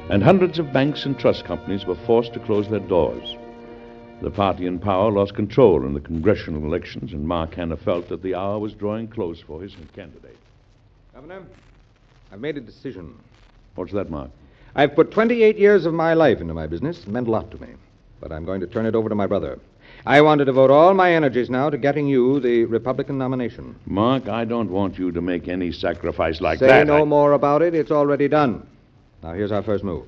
And 0.09 0.21
hundreds 0.21 0.59
of 0.59 0.73
banks 0.73 1.05
and 1.05 1.17
trust 1.17 1.45
companies 1.45 1.85
were 1.85 1.95
forced 2.05 2.33
to 2.33 2.41
close 2.41 2.67
their 2.69 2.81
doors. 2.81 3.33
The 4.21 4.29
party 4.29 4.65
in 4.65 4.77
power 4.77 5.09
lost 5.09 5.35
control 5.35 5.85
in 5.85 5.93
the 5.93 6.01
congressional 6.01 6.65
elections, 6.65 7.13
and 7.13 7.25
Mark 7.25 7.53
Hanna 7.53 7.77
felt 7.77 8.09
that 8.09 8.23
the 8.23 8.35
hour 8.35 8.59
was 8.59 8.73
drawing 8.73 9.07
close 9.07 9.39
for 9.39 9.61
his 9.61 9.73
candidate. 9.95 10.37
Governor, 11.15 11.43
I've 12.29 12.41
made 12.41 12.57
a 12.57 12.59
decision. 12.59 13.17
What's 13.75 13.93
that, 13.93 14.09
Mark? 14.09 14.31
I've 14.77 14.95
put 14.95 15.11
28 15.11 15.57
years 15.57 15.87
of 15.87 15.93
my 15.95 16.13
life 16.13 16.39
into 16.39 16.53
my 16.53 16.67
business. 16.67 16.99
It 16.99 17.07
meant 17.07 17.27
a 17.27 17.31
lot 17.31 17.49
to 17.49 17.59
me. 17.59 17.69
But 18.21 18.31
I'm 18.31 18.45
going 18.45 18.61
to 18.61 18.67
turn 18.67 18.85
it 18.85 18.93
over 18.93 19.09
to 19.09 19.15
my 19.15 19.25
brother. 19.25 19.59
I 20.05 20.21
want 20.21 20.37
to 20.39 20.45
devote 20.45 20.69
all 20.69 20.93
my 20.93 21.11
energies 21.13 21.49
now 21.49 21.71
to 21.71 21.77
getting 21.77 22.07
you 22.07 22.39
the 22.39 22.65
Republican 22.65 23.17
nomination. 23.17 23.75
Mark, 23.87 24.27
I 24.29 24.45
don't 24.45 24.69
want 24.69 24.99
you 24.99 25.11
to 25.11 25.19
make 25.19 25.47
any 25.47 25.71
sacrifice 25.71 26.41
like 26.41 26.59
Say 26.59 26.67
that. 26.67 26.85
no 26.87 27.01
I- 27.01 27.05
more 27.05 27.33
about 27.33 27.63
it. 27.63 27.73
It's 27.73 27.89
already 27.91 28.27
done. 28.27 28.65
Now, 29.23 29.33
here's 29.33 29.51
our 29.51 29.63
first 29.63 29.83
move. 29.83 30.05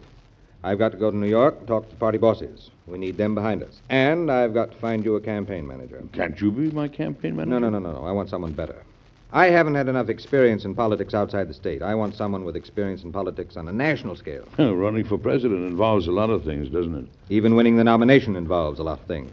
I've 0.63 0.77
got 0.77 0.91
to 0.91 0.97
go 0.97 1.10
to 1.10 1.17
New 1.17 1.27
York 1.27 1.55
and 1.60 1.67
talk 1.67 1.86
to 1.86 1.89
the 1.89 1.95
party 1.95 2.19
bosses. 2.19 2.69
We 2.86 2.99
need 2.99 3.17
them 3.17 3.34
behind 3.34 3.63
us. 3.63 3.82
And 3.89 4.32
I've 4.32 4.53
got 4.53 4.71
to 4.71 4.77
find 4.77 5.03
you 5.03 5.15
a 5.15 5.21
campaign 5.21 5.65
manager. 5.67 6.03
Can't 6.13 6.39
you 6.39 6.51
be 6.51 6.69
my 6.69 6.88
campaign 6.88 7.36
manager? 7.36 7.60
No, 7.60 7.69
no, 7.69 7.69
no, 7.69 7.79
no, 7.79 7.99
no. 8.01 8.05
I 8.05 8.12
want 8.12 8.29
someone 8.29 8.51
better. 8.51 8.84
I 9.32 9.48
haven't 9.48 9.76
had 9.76 9.88
enough 9.88 10.10
experience 10.10 10.65
in 10.65 10.74
politics 10.74 11.13
outside 11.13 11.48
the 11.48 11.54
state. 11.54 11.84
I 11.84 11.94
want 11.94 12.15
someone 12.15 12.46
with 12.46 12.56
experience 12.56 13.04
in 13.04 13.12
politics 13.12 13.58
on 13.58 13.68
a 13.68 13.72
national 13.72 14.15
scale. 14.15 14.48
Running 14.58 15.06
for 15.06 15.20
president 15.20 15.68
involves 15.68 16.08
a 16.08 16.12
lot 16.12 16.32
of 16.32 16.44
things, 16.44 16.70
doesn't 16.70 16.96
it? 16.96 17.06
Even 17.30 17.56
winning 17.56 17.78
the 17.78 17.84
nomination 17.84 18.36
involves 18.36 18.80
a 18.80 18.84
lot 18.84 19.00
of 19.00 19.06
things. 19.06 19.32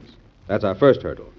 That's 0.49 0.65
our 0.65 0.75
first 0.75 1.01
hurdle. 1.01 1.33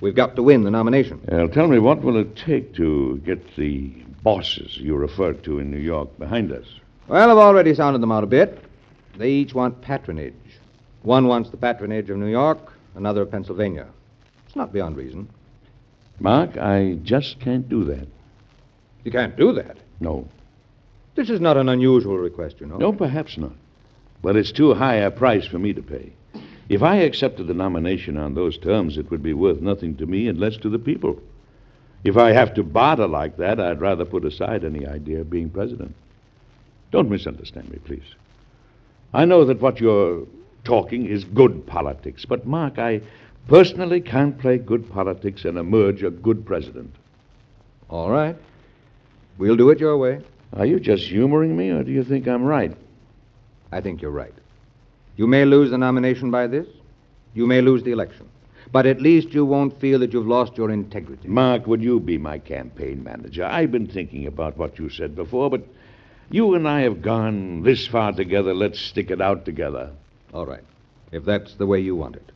We've 0.00 0.14
got 0.14 0.36
to 0.36 0.42
win 0.42 0.62
the 0.62 0.70
nomination. 0.70 1.20
Well, 1.26 1.48
tell 1.48 1.66
me, 1.66 1.80
what 1.80 2.02
will 2.02 2.16
it 2.16 2.36
take 2.36 2.74
to 2.76 3.20
get 3.24 3.56
the 3.56 3.88
bosses 4.22 4.76
you 4.76 4.94
referred 4.94 5.42
to 5.44 5.58
in 5.58 5.70
New 5.70 5.78
York 5.78 6.16
behind 6.18 6.52
us? 6.52 6.66
Well, 7.08 7.30
I've 7.30 7.38
already 7.38 7.74
sounded 7.74 8.02
them 8.02 8.12
out 8.12 8.22
a 8.22 8.28
bit. 8.28 8.62
They 9.16 9.30
each 9.30 9.54
want 9.54 9.80
patronage. 9.80 10.34
One 11.02 11.26
wants 11.26 11.50
the 11.50 11.56
patronage 11.56 12.10
of 12.10 12.18
New 12.18 12.26
York, 12.26 12.72
another 12.94 13.22
of 13.22 13.30
Pennsylvania. 13.30 13.86
It's 14.46 14.56
not 14.56 14.72
beyond 14.72 14.96
reason. 14.96 15.28
Mark, 16.18 16.56
I 16.56 16.98
just 17.02 17.40
can't 17.40 17.68
do 17.68 17.84
that. 17.84 18.08
You 19.04 19.12
can't 19.12 19.36
do 19.36 19.52
that. 19.52 19.76
No. 20.00 20.26
This 21.14 21.30
is 21.30 21.40
not 21.40 21.56
an 21.56 21.68
unusual 21.68 22.18
request, 22.18 22.56
you 22.60 22.66
know. 22.66 22.76
No, 22.76 22.92
perhaps 22.92 23.38
not. 23.38 23.52
But 24.22 24.36
it's 24.36 24.52
too 24.52 24.74
high 24.74 24.96
a 24.96 25.10
price 25.10 25.46
for 25.46 25.58
me 25.58 25.72
to 25.72 25.82
pay. 25.82 26.12
If 26.68 26.82
I 26.82 26.96
accepted 26.96 27.46
the 27.46 27.54
nomination 27.54 28.16
on 28.16 28.34
those 28.34 28.58
terms, 28.58 28.98
it 28.98 29.10
would 29.10 29.22
be 29.22 29.32
worth 29.32 29.60
nothing 29.60 29.96
to 29.96 30.06
me 30.06 30.26
and 30.26 30.38
less 30.38 30.56
to 30.58 30.68
the 30.68 30.78
people. 30.78 31.20
If 32.02 32.16
I 32.16 32.32
have 32.32 32.54
to 32.54 32.62
barter 32.62 33.06
like 33.06 33.36
that, 33.36 33.60
I'd 33.60 33.80
rather 33.80 34.04
put 34.04 34.24
aside 34.24 34.64
any 34.64 34.86
idea 34.86 35.20
of 35.20 35.30
being 35.30 35.50
president. 35.50 35.94
Don't 36.90 37.10
misunderstand 37.10 37.70
me, 37.70 37.78
please. 37.84 38.14
I 39.14 39.24
know 39.24 39.44
that 39.44 39.60
what 39.60 39.80
you're 39.80 40.26
talking 40.64 41.06
is 41.06 41.24
good 41.24 41.66
politics, 41.66 42.24
but, 42.24 42.46
Mark, 42.46 42.78
I 42.78 43.00
personally 43.48 44.00
can't 44.00 44.38
play 44.38 44.58
good 44.58 44.90
politics 44.90 45.44
and 45.44 45.58
emerge 45.58 46.02
a 46.02 46.10
good 46.10 46.44
president. 46.46 46.94
All 47.88 48.10
right. 48.10 48.36
We'll 49.38 49.56
do 49.56 49.70
it 49.70 49.80
your 49.80 49.96
way. 49.96 50.20
Are 50.52 50.66
you 50.66 50.80
just 50.80 51.04
humoring 51.04 51.56
me, 51.56 51.70
or 51.70 51.82
do 51.82 51.92
you 51.92 52.04
think 52.04 52.26
I'm 52.26 52.44
right? 52.44 52.76
I 53.70 53.80
think 53.80 54.00
you're 54.00 54.10
right. 54.10 54.32
You 55.16 55.26
may 55.26 55.44
lose 55.44 55.70
the 55.70 55.78
nomination 55.78 56.30
by 56.30 56.46
this. 56.46 56.66
You 57.34 57.46
may 57.46 57.60
lose 57.60 57.82
the 57.82 57.92
election. 57.92 58.28
But 58.72 58.86
at 58.86 59.00
least 59.00 59.32
you 59.32 59.44
won't 59.44 59.78
feel 59.80 59.98
that 60.00 60.12
you've 60.12 60.26
lost 60.26 60.56
your 60.56 60.70
integrity. 60.70 61.28
Mark, 61.28 61.66
would 61.66 61.82
you 61.82 62.00
be 62.00 62.18
my 62.18 62.38
campaign 62.38 63.04
manager? 63.04 63.44
I've 63.44 63.70
been 63.70 63.86
thinking 63.86 64.26
about 64.26 64.56
what 64.56 64.78
you 64.78 64.88
said 64.88 65.14
before, 65.14 65.50
but 65.50 65.64
you 66.30 66.54
and 66.54 66.68
I 66.68 66.80
have 66.80 67.02
gone 67.02 67.62
this 67.62 67.86
far 67.86 68.12
together. 68.12 68.54
Let's 68.54 68.80
stick 68.80 69.10
it 69.10 69.20
out 69.20 69.44
together. 69.44 69.92
All 70.34 70.46
right. 70.46 70.64
If 71.12 71.24
that's 71.24 71.54
the 71.54 71.66
way 71.66 71.80
you 71.80 71.94
want 71.94 72.16
it, 72.16 72.32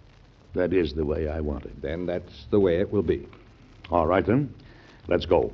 That 0.55 0.73
is 0.73 0.95
the 0.95 1.05
way 1.05 1.29
I 1.29 1.41
want 1.41 1.65
it. 1.65 1.81
then 1.81 2.07
that's 2.07 2.47
the 2.51 2.59
way 2.59 2.81
it 2.81 2.93
will 2.93 3.03
be. 3.03 3.27
All 3.91 4.07
right, 4.07 4.27
then. 4.27 4.55
Let's 5.09 5.27
go. 5.27 5.53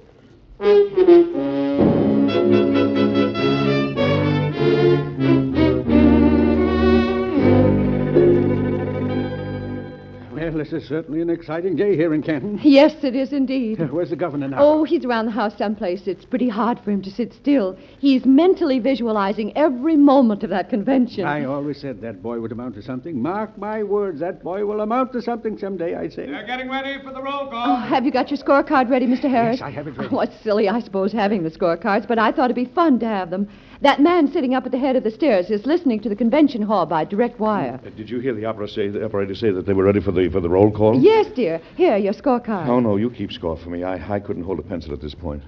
Well, 10.47 10.59
this 10.59 10.73
is 10.73 10.87
certainly 10.89 11.21
an 11.21 11.29
exciting 11.29 11.75
day 11.75 11.97
here 11.97 12.15
in 12.15 12.23
Canton. 12.23 12.61
Yes, 12.63 12.95
it 13.03 13.17
is 13.17 13.33
indeed. 13.33 13.81
Where's 13.93 14.11
the 14.11 14.17
governor 14.17 14.47
now? 14.47 14.59
Oh, 14.61 14.85
he's 14.85 15.05
around 15.05 15.27
the 15.27 15.33
house 15.33 15.57
someplace. 15.59 16.07
It's 16.07 16.25
pretty 16.25 16.49
hard 16.49 16.79
for 16.85 16.93
him 16.93 17.03
to 17.03 17.11
sit 17.11 17.33
still. 17.35 17.77
He's 17.99 18.25
mentally 18.25 18.79
visualizing 18.79 19.57
every 19.57 19.97
moment 19.97 20.45
of 20.45 20.51
that 20.51 20.71
convention. 20.71 21.25
I 21.25 21.45
always 21.45 21.81
said 21.81 22.01
that 22.03 22.23
boy 22.23 22.39
would 22.41 22.53
amount 22.53 22.77
to 22.77 22.83
something. 22.83 23.21
Mark 23.21 23.59
my 23.59 23.83
words, 23.83 24.21
that 24.21 24.45
boy 24.45 24.65
will 24.65 24.83
amount 24.83 25.13
to 25.15 25.23
something 25.23 25.59
someday, 25.59 25.97
I 25.97 26.09
say. 26.09 26.27
They're 26.27 26.47
getting 26.47 26.71
ready 26.71 27.03
for 27.03 27.13
the 27.13 27.21
roll 27.23 27.47
Oh, 27.47 27.51
call. 27.51 27.77
have 27.77 28.05
you 28.05 28.13
got 28.13 28.31
your 28.31 28.39
scorecard 28.39 28.89
ready, 28.89 29.07
Mr. 29.07 29.29
Harris? 29.29 29.59
Yes, 29.59 29.67
I 29.67 29.71
have 29.71 29.89
it 29.89 29.97
ready. 29.97 30.15
Oh, 30.15 30.21
it's 30.21 30.41
silly, 30.45 30.69
I 30.69 30.79
suppose, 30.81 31.13
having 31.13 31.43
the 31.43 31.51
scorecards, 31.51 32.07
but 32.07 32.21
I 32.21 32.31
thought 32.31 32.51
it'd 32.51 32.55
be 32.57 32.73
fun 32.73 33.01
to 33.01 33.07
have 33.07 33.31
them. 33.31 33.49
That 33.83 34.01
man 34.01 34.33
sitting 34.33 34.55
up 34.55 34.65
at 34.65 34.73
the 34.73 34.79
head 34.79 34.97
of 34.97 35.05
the 35.05 35.11
stairs 35.11 35.51
is 35.51 35.67
listening 35.67 36.01
to 36.01 36.09
the 36.09 36.17
convention 36.17 36.63
hall 36.63 36.87
by 36.87 37.05
direct 37.05 37.39
wire. 37.39 37.79
Uh, 37.85 37.91
did 37.91 38.09
you 38.09 38.21
hear 38.21 38.35
the, 38.35 38.45
opera 38.47 38.69
say, 38.69 38.89
the 38.89 39.05
operator 39.05 39.35
say 39.35 39.51
that 39.51 39.67
they 39.67 39.75
were 39.75 39.85
ready 39.85 40.01
for 40.01 40.13
the, 40.13 40.29
for 40.31 40.41
the 40.41 40.49
roll 40.49 40.71
call? 40.71 40.99
Yes, 41.01 41.27
dear. 41.35 41.61
Here, 41.77 41.97
your 41.97 42.15
scorecard. 42.15 42.69
Oh, 42.69 42.81
no, 42.81 42.97
you 42.97 43.11
keep 43.11 43.33
score 43.33 43.57
for 43.57 43.69
me. 43.69 43.83
I, 43.83 44.15
I 44.15 44.21
couldn't 44.21 44.45
hold 44.45 44.59
a 44.59 44.63
pencil 44.63 44.95
at 44.95 45.03
this 45.03 45.15
point. 45.15 45.43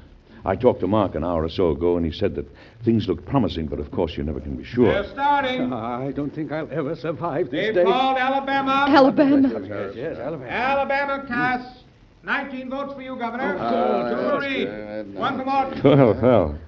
I 0.45 0.57
talked 0.57 0.81
to 0.81 0.87
Mark 0.87 1.15
an 1.15 1.25
hour 1.25 1.45
or 1.45 1.49
so 1.49 1.71
ago, 1.71 1.97
and 1.97 2.07
he 2.07 2.13
said 2.13 2.35
that 2.37 2.47
things 2.85 3.09
looked 3.09 3.27
promising, 3.27 3.67
but 3.67 3.81
of 3.81 3.91
course 3.91 4.17
you 4.17 4.23
never 4.23 4.41
can 4.41 4.57
be 4.57 4.65
sure. 4.65 4.87
They're 4.87 5.13
starting. 5.13 5.73
I 5.73 6.13
don't 6.13 6.35
think 6.35 6.53
I'll 6.53 6.71
ever 6.71 6.95
survive 6.97 7.51
this 7.51 7.67
They've 7.67 7.75
day. 7.75 7.85
called 7.85 8.19
Alabama. 8.19 8.87
Alabama. 8.89 9.49
Yes, 9.67 9.93
yes, 9.97 10.17
Alabama. 10.19 10.51
Alabama 10.51 11.25
casts 11.27 11.83
19 12.25 12.71
votes 12.71 12.95
for 12.95 13.03
you, 13.03 13.17
Governor. 13.17 13.55
Two 13.55 14.31
for 14.31 14.41
Reed. 14.41 15.15
One 15.15 15.39
for 15.39 15.45
Morton. 15.45 15.81
Well, 15.83 16.15
well. 16.23 16.59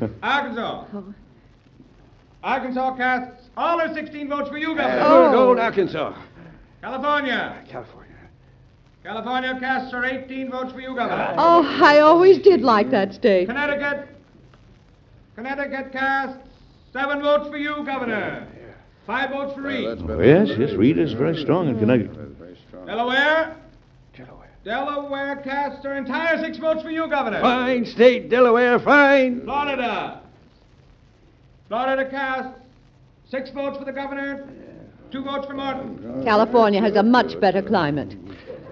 Arkansas. 0.22 0.84
Arkansas 2.42 2.96
casts 2.96 3.48
all 3.56 3.78
their 3.78 3.94
16 3.94 4.28
votes 4.28 4.48
for 4.48 4.58
you, 4.58 4.68
Governor. 4.68 5.00
Oh. 5.02 5.30
Good 5.30 5.38
old 5.38 5.58
Arkansas. 5.58 6.22
California. 6.80 7.62
Uh, 7.64 7.70
California. 7.70 8.08
California 9.04 9.56
casts 9.60 9.92
her 9.92 10.04
18 10.04 10.50
votes 10.50 10.72
for 10.72 10.80
you, 10.80 10.94
Governor. 10.94 11.34
Oh, 11.38 11.62
I 11.64 12.00
always 12.00 12.38
did 12.38 12.62
like 12.62 12.90
that 12.90 13.14
state. 13.14 13.46
Connecticut. 13.46 14.08
Connecticut 15.36 15.92
casts 15.92 16.38
seven 16.92 17.20
votes 17.22 17.48
for 17.48 17.56
you, 17.56 17.84
Governor. 17.84 18.46
Five 19.06 19.30
votes 19.30 19.54
for 19.54 19.62
Reed. 19.62 19.86
Oh, 19.86 20.20
yes, 20.20 20.48
yes, 20.58 20.72
Reed 20.74 20.98
is 20.98 21.12
very 21.12 21.40
strong 21.42 21.68
in 21.68 21.78
Connecticut. 21.78 22.16
Delaware. 22.86 23.56
Delaware. 24.64 24.92
Delaware 25.02 25.36
casts 25.42 25.84
her 25.84 25.94
entire 25.94 26.42
six 26.42 26.58
votes 26.58 26.82
for 26.82 26.90
you, 26.90 27.08
Governor. 27.08 27.40
Fine 27.40 27.84
state, 27.86 28.28
Delaware, 28.30 28.78
fine. 28.78 29.42
Florida. 29.42 30.22
Florida 31.68 32.10
casts 32.10 32.58
six 33.28 33.50
votes 33.50 33.78
for 33.78 33.84
the 33.84 33.92
governor, 33.92 34.48
two 35.10 35.24
votes 35.24 35.46
for 35.46 35.54
Martin. 35.54 36.22
California 36.24 36.80
has 36.80 36.94
a 36.96 37.02
much 37.02 37.40
better 37.40 37.62
climate. 37.62 38.14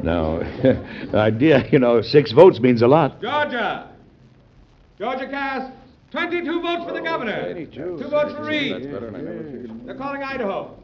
Now, 0.03 0.39
the 0.63 1.11
idea, 1.15 1.67
you 1.71 1.79
know, 1.79 2.03
six 2.03 2.33
votes 2.33 2.61
means 2.61 2.83
a 2.83 2.87
lot. 2.87 3.21
Georgia. 3.21 3.91
Georgia 4.99 5.29
casts 5.29 5.75
22 6.13 6.61
votes 6.61 6.85
for 6.85 6.93
the 6.93 7.01
governor, 7.01 7.55
two 7.67 7.97
votes 8.11 8.35
for 8.35 8.45
Reed. 8.45 8.91
They're 9.87 9.95
calling 9.97 10.23
Idaho. 10.23 10.77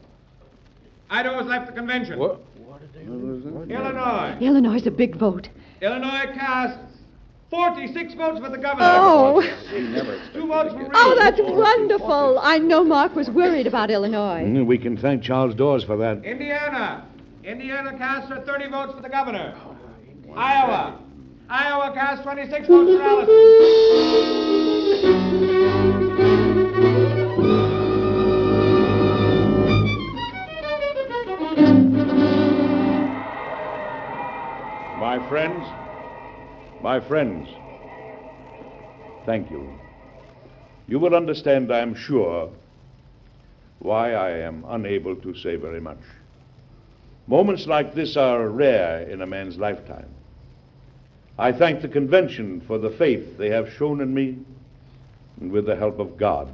Idaho 1.09 1.37
has 1.37 1.47
left 1.47 1.67
the 1.67 1.73
convention. 1.73 2.19
Illinois. 3.07 4.37
Illinois 4.41 4.75
is 4.75 4.85
a 4.87 4.91
big 4.91 5.15
vote. 5.15 5.47
Illinois 5.81 6.25
casts 6.33 6.79
46 7.49 8.13
votes 8.15 8.39
for 8.39 8.49
the 8.49 8.57
governor. 8.57 8.97
Oh, 8.99 9.41
Two 10.33 10.47
votes 10.47 10.73
for 10.73 10.79
Reed. 10.79 10.91
oh, 10.93 11.15
that's 11.17 11.39
wonderful. 11.41 12.39
I 12.41 12.57
know 12.59 12.83
Mark 12.83 13.15
was 13.15 13.29
worried 13.29 13.67
about 13.67 13.89
Illinois. 13.89 14.43
Mm, 14.43 14.65
We 14.65 14.77
can 14.77 14.97
thank 14.97 15.23
Charles 15.23 15.55
Dawes 15.55 15.83
for 15.85 15.95
that. 15.97 16.25
Indiana. 16.25 17.05
Indiana 17.45 17.97
casts 17.97 18.27
for 18.29 18.41
30 18.41 18.67
votes 18.69 18.93
for 18.93 19.01
the 19.01 19.09
governor. 19.09 19.55
Iowa. 20.35 20.99
Iowa 21.49 21.93
casts 21.93 22.23
26 22.23 22.67
votes 22.67 22.97
for 22.97 23.01
Allison. 23.01 25.43
My 35.07 35.19
friends, 35.29 35.63
my 36.81 36.99
friends, 36.99 37.47
thank 39.25 39.49
you. 39.49 39.71
You 40.89 40.99
will 40.99 41.15
understand, 41.15 41.71
I 41.71 41.79
am 41.79 41.95
sure, 41.95 42.49
why 43.79 44.11
I 44.11 44.31
am 44.31 44.65
unable 44.67 45.15
to 45.15 45.33
say 45.33 45.55
very 45.55 45.79
much. 45.79 46.01
Moments 47.25 47.67
like 47.67 47.95
this 47.95 48.17
are 48.17 48.49
rare 48.49 49.09
in 49.09 49.21
a 49.21 49.25
man's 49.25 49.55
lifetime. 49.55 50.09
I 51.39 51.53
thank 51.53 51.81
the 51.81 51.87
convention 51.87 52.59
for 52.67 52.77
the 52.77 52.89
faith 52.89 53.37
they 53.37 53.49
have 53.49 53.71
shown 53.77 54.01
in 54.01 54.13
me, 54.13 54.37
and 55.39 55.53
with 55.53 55.67
the 55.67 55.77
help 55.77 55.99
of 55.99 56.17
God, 56.17 56.49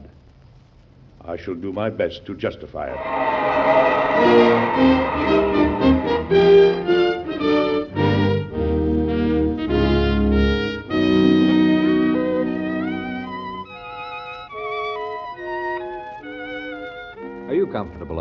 I 1.25 1.37
shall 1.37 1.55
do 1.55 1.73
my 1.73 1.89
best 1.89 2.23
to 2.27 2.35
justify 2.35 2.93
it. 2.93 2.99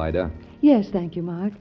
Ida? 0.03 0.31
Yes, 0.61 0.89
thank 0.91 1.15
you, 1.17 1.23
Mark. 1.23 1.53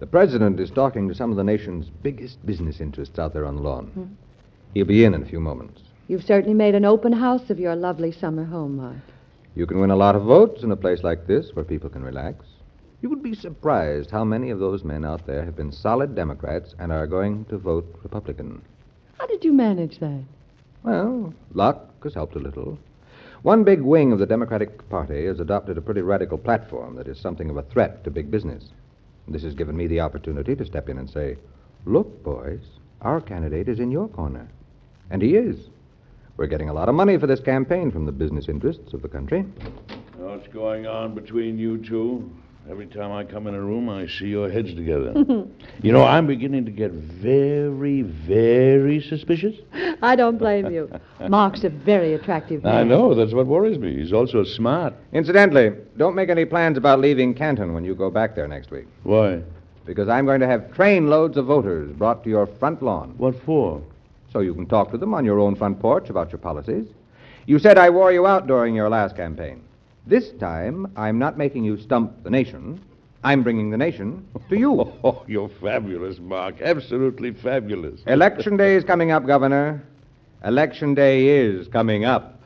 The 0.00 0.06
president 0.06 0.60
is 0.60 0.70
talking 0.70 1.08
to 1.08 1.14
some 1.14 1.30
of 1.30 1.36
the 1.36 1.44
nation's 1.44 1.88
biggest 2.02 2.44
business 2.44 2.80
interests 2.80 3.18
out 3.18 3.32
there 3.32 3.46
on 3.46 3.56
the 3.56 3.62
lawn. 3.62 3.86
Hmm. 3.86 4.04
He'll 4.74 4.86
be 4.86 5.04
in 5.04 5.14
in 5.14 5.22
a 5.22 5.26
few 5.26 5.40
moments. 5.40 5.80
You've 6.08 6.24
certainly 6.24 6.54
made 6.54 6.74
an 6.74 6.84
open 6.84 7.12
house 7.12 7.50
of 7.50 7.58
your 7.58 7.74
lovely 7.74 8.12
summer 8.12 8.44
home, 8.44 8.76
Mark. 8.76 8.96
You 9.54 9.66
can 9.66 9.80
win 9.80 9.90
a 9.90 9.96
lot 9.96 10.14
of 10.14 10.22
votes 10.22 10.62
in 10.62 10.70
a 10.70 10.76
place 10.76 11.02
like 11.02 11.26
this 11.26 11.50
where 11.54 11.64
people 11.64 11.90
can 11.90 12.02
relax. 12.02 12.44
You 13.00 13.08
would 13.10 13.22
be 13.22 13.34
surprised 13.34 14.10
how 14.10 14.24
many 14.24 14.50
of 14.50 14.58
those 14.58 14.84
men 14.84 15.04
out 15.04 15.26
there 15.26 15.44
have 15.44 15.56
been 15.56 15.72
solid 15.72 16.14
Democrats 16.14 16.74
and 16.78 16.92
are 16.92 17.06
going 17.06 17.44
to 17.46 17.58
vote 17.58 17.86
Republican. 18.02 18.62
How 19.18 19.26
did 19.26 19.44
you 19.44 19.52
manage 19.52 19.98
that? 20.00 20.22
Well, 20.82 21.32
luck 21.54 22.02
has 22.04 22.14
helped 22.14 22.36
a 22.36 22.40
little. 22.40 22.78
One 23.42 23.62
big 23.62 23.80
wing 23.82 24.10
of 24.10 24.18
the 24.18 24.26
Democratic 24.26 24.88
Party 24.90 25.26
has 25.26 25.38
adopted 25.38 25.78
a 25.78 25.80
pretty 25.80 26.02
radical 26.02 26.38
platform 26.38 26.96
that 26.96 27.06
is 27.06 27.20
something 27.20 27.48
of 27.48 27.56
a 27.56 27.62
threat 27.62 28.02
to 28.02 28.10
big 28.10 28.32
business. 28.32 28.64
This 29.28 29.44
has 29.44 29.54
given 29.54 29.76
me 29.76 29.86
the 29.86 30.00
opportunity 30.00 30.56
to 30.56 30.64
step 30.64 30.88
in 30.88 30.98
and 30.98 31.08
say, 31.08 31.36
Look, 31.86 32.24
boys, 32.24 32.60
our 33.00 33.20
candidate 33.20 33.68
is 33.68 33.78
in 33.78 33.92
your 33.92 34.08
corner. 34.08 34.48
And 35.10 35.22
he 35.22 35.36
is. 35.36 35.56
We're 36.36 36.46
getting 36.46 36.68
a 36.68 36.72
lot 36.72 36.88
of 36.88 36.96
money 36.96 37.16
for 37.16 37.28
this 37.28 37.38
campaign 37.38 37.92
from 37.92 38.06
the 38.06 38.12
business 38.12 38.48
interests 38.48 38.92
of 38.92 39.02
the 39.02 39.08
country. 39.08 39.42
What's 40.16 40.48
going 40.48 40.86
on 40.86 41.14
between 41.14 41.58
you 41.58 41.78
two? 41.78 42.28
Every 42.70 42.86
time 42.86 43.12
I 43.12 43.24
come 43.24 43.46
in 43.46 43.54
a 43.54 43.60
room, 43.62 43.88
I 43.88 44.06
see 44.06 44.26
your 44.26 44.50
heads 44.50 44.74
together. 44.74 45.14
you 45.82 45.90
know, 45.90 46.04
I'm 46.04 46.26
beginning 46.26 46.66
to 46.66 46.70
get 46.70 46.90
very, 46.90 48.02
very 48.02 49.00
suspicious. 49.00 49.56
I 50.02 50.14
don't 50.14 50.36
blame 50.36 50.70
you. 50.70 50.90
Mark's 51.28 51.64
a 51.64 51.70
very 51.70 52.12
attractive 52.12 52.64
man. 52.64 52.74
I 52.74 52.82
know, 52.82 53.14
that's 53.14 53.32
what 53.32 53.46
worries 53.46 53.78
me. 53.78 53.96
He's 53.96 54.12
also 54.12 54.44
smart. 54.44 54.92
Incidentally, 55.14 55.70
don't 55.96 56.14
make 56.14 56.28
any 56.28 56.44
plans 56.44 56.76
about 56.76 57.00
leaving 57.00 57.32
Canton 57.32 57.72
when 57.72 57.84
you 57.84 57.94
go 57.94 58.10
back 58.10 58.34
there 58.34 58.46
next 58.46 58.70
week. 58.70 58.86
Why? 59.02 59.42
Because 59.86 60.10
I'm 60.10 60.26
going 60.26 60.40
to 60.40 60.46
have 60.46 60.60
trainloads 60.74 61.36
of 61.36 61.46
voters 61.46 61.90
brought 61.96 62.22
to 62.24 62.28
your 62.28 62.46
front 62.46 62.82
lawn. 62.82 63.14
What 63.16 63.34
for? 63.46 63.82
So 64.30 64.40
you 64.40 64.52
can 64.52 64.66
talk 64.66 64.90
to 64.90 64.98
them 64.98 65.14
on 65.14 65.24
your 65.24 65.40
own 65.40 65.56
front 65.56 65.80
porch 65.80 66.10
about 66.10 66.32
your 66.32 66.38
policies. 66.38 66.86
You 67.46 67.58
said 67.58 67.78
I 67.78 67.88
wore 67.88 68.12
you 68.12 68.26
out 68.26 68.46
during 68.46 68.74
your 68.74 68.90
last 68.90 69.16
campaign. 69.16 69.62
This 70.08 70.30
time, 70.40 70.90
I'm 70.96 71.18
not 71.18 71.36
making 71.36 71.64
you 71.64 71.76
stump 71.76 72.24
the 72.24 72.30
nation. 72.30 72.80
I'm 73.22 73.42
bringing 73.42 73.68
the 73.68 73.76
nation 73.76 74.26
to 74.48 74.56
you. 74.56 74.90
Oh, 75.04 75.22
you're 75.26 75.50
fabulous, 75.60 76.18
Mark. 76.18 76.62
Absolutely 76.62 77.32
fabulous. 77.32 78.00
Election 78.06 78.56
day 78.56 78.74
is 78.76 78.84
coming 78.84 79.10
up, 79.10 79.26
Governor. 79.26 79.82
Election 80.42 80.94
day 80.94 81.26
is 81.26 81.68
coming 81.68 82.06
up. 82.06 82.40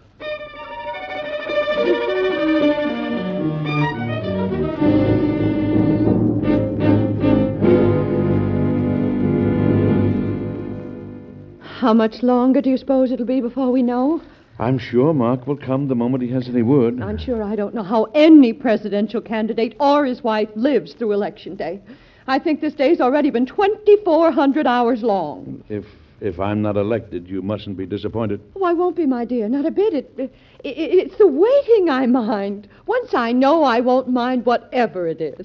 How 11.60 11.94
much 11.94 12.24
longer 12.24 12.60
do 12.60 12.70
you 12.70 12.76
suppose 12.76 13.12
it'll 13.12 13.24
be 13.24 13.40
before 13.40 13.70
we 13.70 13.84
know? 13.84 14.20
I'm 14.62 14.78
sure 14.78 15.12
Mark 15.12 15.48
will 15.48 15.56
come 15.56 15.88
the 15.88 15.96
moment 15.96 16.22
he 16.22 16.30
has 16.30 16.48
any 16.48 16.62
word. 16.62 17.02
I'm 17.02 17.18
sure 17.18 17.42
I 17.42 17.56
don't 17.56 17.74
know 17.74 17.82
how 17.82 18.04
any 18.14 18.52
presidential 18.52 19.20
candidate 19.20 19.74
or 19.80 20.04
his 20.04 20.22
wife 20.22 20.50
lives 20.54 20.92
through 20.92 21.10
Election 21.10 21.56
Day. 21.56 21.80
I 22.28 22.38
think 22.38 22.60
this 22.60 22.72
day's 22.72 23.00
already 23.00 23.30
been 23.30 23.44
2,400 23.44 24.64
hours 24.68 25.02
long. 25.02 25.64
If 25.68 25.84
if 26.20 26.38
I'm 26.38 26.62
not 26.62 26.76
elected, 26.76 27.26
you 27.26 27.42
mustn't 27.42 27.76
be 27.76 27.86
disappointed. 27.86 28.40
Oh, 28.54 28.62
I 28.62 28.72
won't 28.72 28.94
be, 28.94 29.06
my 29.06 29.24
dear, 29.24 29.48
not 29.48 29.66
a 29.66 29.72
bit. 29.72 29.92
It, 29.92 30.08
it, 30.16 30.30
it's 30.62 31.18
the 31.18 31.26
waiting 31.26 31.90
I 31.90 32.06
mind. 32.06 32.68
Once 32.86 33.12
I 33.14 33.32
know, 33.32 33.64
I 33.64 33.80
won't 33.80 34.08
mind 34.08 34.46
whatever 34.46 35.08
it 35.08 35.20
is. 35.20 35.44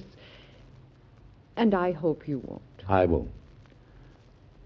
And 1.56 1.74
I 1.74 1.90
hope 1.90 2.28
you 2.28 2.38
won't. 2.44 2.62
I 2.88 3.06
won't. 3.06 3.32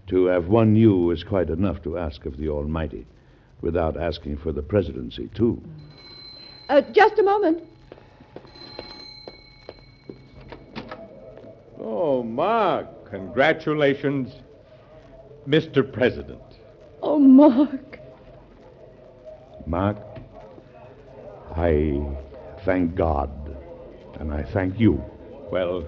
To 0.09 0.25
have 0.25 0.47
won 0.47 0.75
you 0.75 1.09
is 1.09 1.23
quite 1.23 1.49
enough 1.49 1.81
to 1.81 1.97
ask 1.97 2.27
of 2.27 2.37
the 2.37 2.49
Almighty, 2.49 3.07
without 3.63 3.95
asking 3.97 4.37
for 4.37 4.51
the 4.51 4.61
presidency, 4.61 5.29
too. 5.33 5.59
Uh, 6.67 6.81
just 6.91 7.17
a 7.17 7.23
moment. 7.23 7.63
Oh, 11.79 12.23
Mark, 12.23 13.09
congratulations, 13.09 14.33
Mr. 15.47 15.81
President. 15.91 16.41
Oh, 17.01 17.17
Mark. 17.17 17.99
Mark, 19.65 19.97
I 21.55 22.01
thank 22.65 22.95
God, 22.95 23.31
and 24.19 24.33
I 24.33 24.43
thank 24.43 24.77
you. 24.77 25.01
Well, 25.51 25.81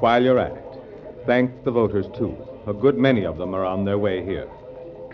while 0.00 0.22
you're 0.22 0.38
at 0.38 0.52
it, 0.52 0.82
thank 1.24 1.64
the 1.64 1.70
voters, 1.70 2.06
too. 2.16 2.36
A 2.66 2.74
good 2.74 2.98
many 2.98 3.24
of 3.24 3.38
them 3.38 3.54
are 3.54 3.64
on 3.64 3.86
their 3.86 3.98
way 3.98 4.22
here. 4.22 4.48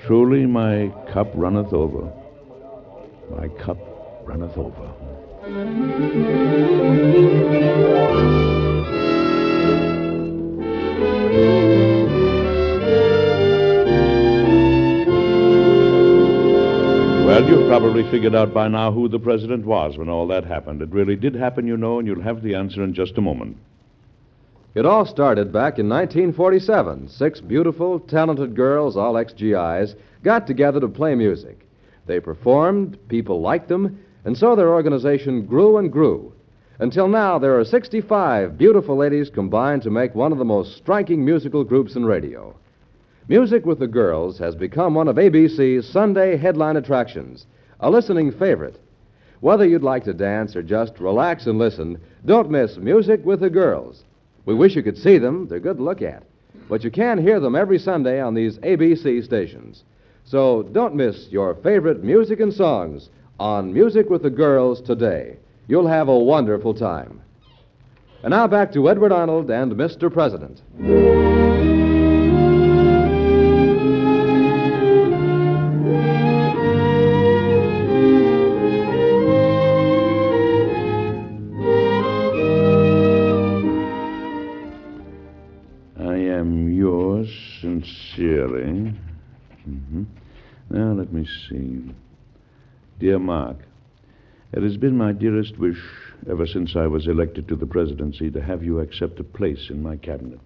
Truly 0.05 0.47
my 0.47 0.93
cup 1.13 1.29
runneth 1.35 1.73
over. 1.73 2.13
My 3.31 3.49
cup 3.49 3.79
runneth 4.25 4.57
over. 4.57 4.93
Well, 17.27 17.49
you've 17.49 17.69
probably 17.69 18.09
figured 18.11 18.35
out 18.35 18.55
by 18.55 18.69
now 18.69 18.93
who 18.93 19.09
the 19.09 19.19
president 19.19 19.67
was 19.67 19.99
when 19.99 20.09
all 20.09 20.27
that 20.29 20.45
happened. 20.45 20.83
It 20.83 20.91
really 20.91 21.17
did 21.17 21.35
happen, 21.35 21.67
you 21.67 21.77
know, 21.77 21.99
and 21.99 22.07
you'll 22.07 22.23
have 22.23 22.43
the 22.43 22.55
answer 22.55 22.85
in 22.85 22.95
just 22.95 23.19
a 23.19 23.21
moment. 23.21 23.57
It 24.77 24.85
all 24.85 25.07
started 25.07 25.53
back 25.53 25.79
in 25.79 25.89
1947. 25.89 27.09
Six 27.09 27.41
beautiful, 27.41 27.99
talented 27.99 28.55
girls, 28.55 28.95
all 28.95 29.17
ex 29.17 29.33
GIs, 29.33 29.97
got 30.23 30.47
together 30.47 30.81
to 30.81 30.89
play 30.89 31.15
music. 31.15 31.67
They 32.05 32.21
performed, 32.21 32.99
people 33.09 33.41
liked 33.41 33.69
them, 33.69 33.99
and 34.27 34.37
so 34.37 34.55
their 34.55 34.75
organization 34.75 35.47
grew 35.47 35.79
and 35.79 35.91
grew. 35.91 36.35
Until 36.79 37.09
now, 37.09 37.39
there 37.39 37.59
are 37.59 37.65
65 37.65 38.59
beautiful 38.59 38.99
ladies 38.99 39.31
combined 39.31 39.81
to 39.85 39.91
make 39.91 40.15
one 40.15 40.31
of 40.31 40.37
the 40.37 40.45
most 40.45 40.77
striking 40.77 41.25
musical 41.25 41.65
groups 41.65 41.97
in 41.97 42.05
radio. 42.05 42.55
Music 43.29 43.65
with 43.65 43.79
the 43.79 43.87
Girls 43.87 44.39
has 44.39 44.55
become 44.55 44.95
one 44.95 45.09
of 45.09 45.17
ABC's 45.17 45.89
Sunday 45.89 46.37
headline 46.37 46.77
attractions, 46.77 47.47
a 47.81 47.89
listening 47.89 48.31
favorite. 48.31 48.79
Whether 49.41 49.67
you'd 49.67 49.83
like 49.83 50.05
to 50.05 50.13
dance 50.13 50.55
or 50.55 50.63
just 50.63 51.01
relax 51.01 51.47
and 51.47 51.59
listen, 51.59 51.99
don't 52.27 52.51
miss 52.51 52.77
Music 52.77 53.25
with 53.25 53.41
the 53.41 53.49
Girls. 53.49 54.05
We 54.47 54.55
wish 54.55 54.75
you 54.75 54.83
could 54.83 54.97
see 54.97 55.19
them, 55.19 55.47
they're 55.49 55.61
good 55.61 55.77
to 55.77 55.83
look 55.83 56.01
at. 56.01 56.23
But 56.69 56.83
you 56.83 56.91
can 56.91 57.19
hear 57.19 57.39
them 57.39 57.55
every 57.55 57.79
Sunday 57.79 58.21
on 58.21 58.35
these 58.35 58.59
ABC 58.59 59.23
stations. 59.25 59.85
So 60.25 60.63
don't 60.63 60.95
miss 60.95 61.29
your 61.31 61.55
favorite 61.57 62.03
music 62.03 62.41
and 62.41 62.53
songs 62.53 63.11
on 63.39 63.73
Music 63.73 64.09
with 64.09 64.23
the 64.23 64.31
Girls 64.31 64.81
today. 64.81 65.37
You'll 65.69 65.87
have 65.87 66.09
a 66.09 66.19
wonderful 66.19 66.75
time. 66.75 67.21
And 68.23 68.31
now 68.31 68.47
back 68.47 68.73
to 68.73 68.89
Edward 68.89 69.13
Arnold 69.13 69.51
and 69.51 69.73
Mr. 69.73 70.13
President. 70.13 70.63
Dear 92.99 93.19
Mark, 93.19 93.59
it 94.55 94.63
has 94.63 94.79
been 94.79 94.97
my 94.97 95.13
dearest 95.13 95.59
wish 95.59 95.83
ever 96.31 96.47
since 96.47 96.77
I 96.77 96.87
was 96.87 97.07
elected 97.07 97.47
to 97.49 97.57
the 97.57 97.67
presidency 97.67 98.31
to 98.31 98.41
have 98.41 98.63
you 98.63 98.81
accept 98.81 99.21
a 99.21 99.25
place 99.25 99.69
in 99.69 99.83
my 99.83 99.97
cabinet. 99.97 100.41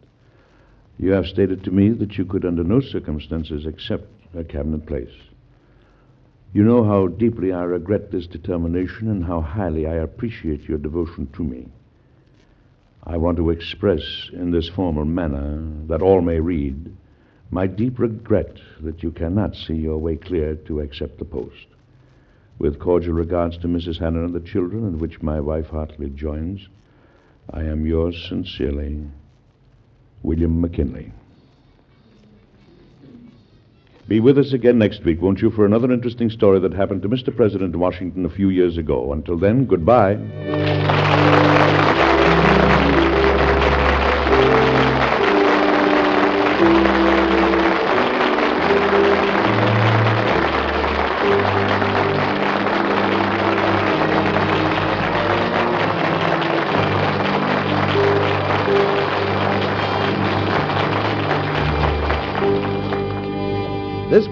You 0.99 1.13
have 1.13 1.27
stated 1.27 1.63
to 1.63 1.71
me 1.71 1.91
that 1.91 2.19
you 2.19 2.25
could, 2.25 2.45
under 2.45 2.65
no 2.65 2.81
circumstances, 2.81 3.67
accept 3.67 4.09
a 4.37 4.43
cabinet 4.43 4.85
place. 4.85 5.15
You 6.53 6.65
know 6.65 6.83
how 6.83 7.07
deeply 7.07 7.53
I 7.53 7.63
regret 7.63 8.11
this 8.11 8.27
determination 8.27 9.09
and 9.09 9.25
how 9.25 9.41
highly 9.41 9.87
I 9.87 9.95
appreciate 9.95 10.69
your 10.69 10.79
devotion 10.79 11.29
to 11.37 11.45
me. 11.45 11.69
I 13.05 13.17
want 13.17 13.37
to 13.37 13.51
express 13.51 14.03
in 14.33 14.51
this 14.51 14.69
formal 14.69 15.05
manner 15.05 15.63
that 15.87 16.03
all 16.03 16.21
may 16.21 16.41
read 16.41 16.97
my 17.53 17.69
deep 17.69 18.01
regret 18.01 18.57
that 18.81 19.05
you 19.05 19.13
cannot 19.13 19.55
see 19.55 19.75
your 19.75 19.99
way 19.99 20.17
clear 20.17 20.57
to 20.67 20.81
accept 20.81 21.19
the 21.19 21.25
post. 21.25 21.70
With 22.61 22.79
cordial 22.79 23.15
regards 23.15 23.57
to 23.59 23.69
Mrs. 23.69 23.99
Hanna 23.99 24.23
and 24.23 24.35
the 24.35 24.41
children, 24.41 24.87
in 24.87 24.99
which 24.99 25.23
my 25.23 25.41
wife 25.41 25.69
heartily 25.69 26.11
joins, 26.11 26.69
I 27.49 27.63
am 27.63 27.87
yours 27.87 28.23
sincerely, 28.29 29.01
William 30.23 30.61
McKinley. 30.61 31.11
Be 34.07 34.21
with 34.21 34.37
us 34.37 34.53
again 34.53 34.77
next 34.77 35.03
week, 35.07 35.23
won't 35.23 35.41
you, 35.41 35.51
for 35.51 35.65
another 35.65 35.91
interesting 35.91 36.29
story 36.29 36.61
that 36.61 36.75
happened 36.75 37.01
to 37.01 37.09
Mr. 37.09 37.35
President 37.35 37.73
in 37.73 37.81
Washington 37.81 38.27
a 38.27 38.31
few 38.31 38.51
years 38.51 38.77
ago. 38.77 39.15
Until 39.15 39.39
then, 39.39 39.65
goodbye. 39.65 40.19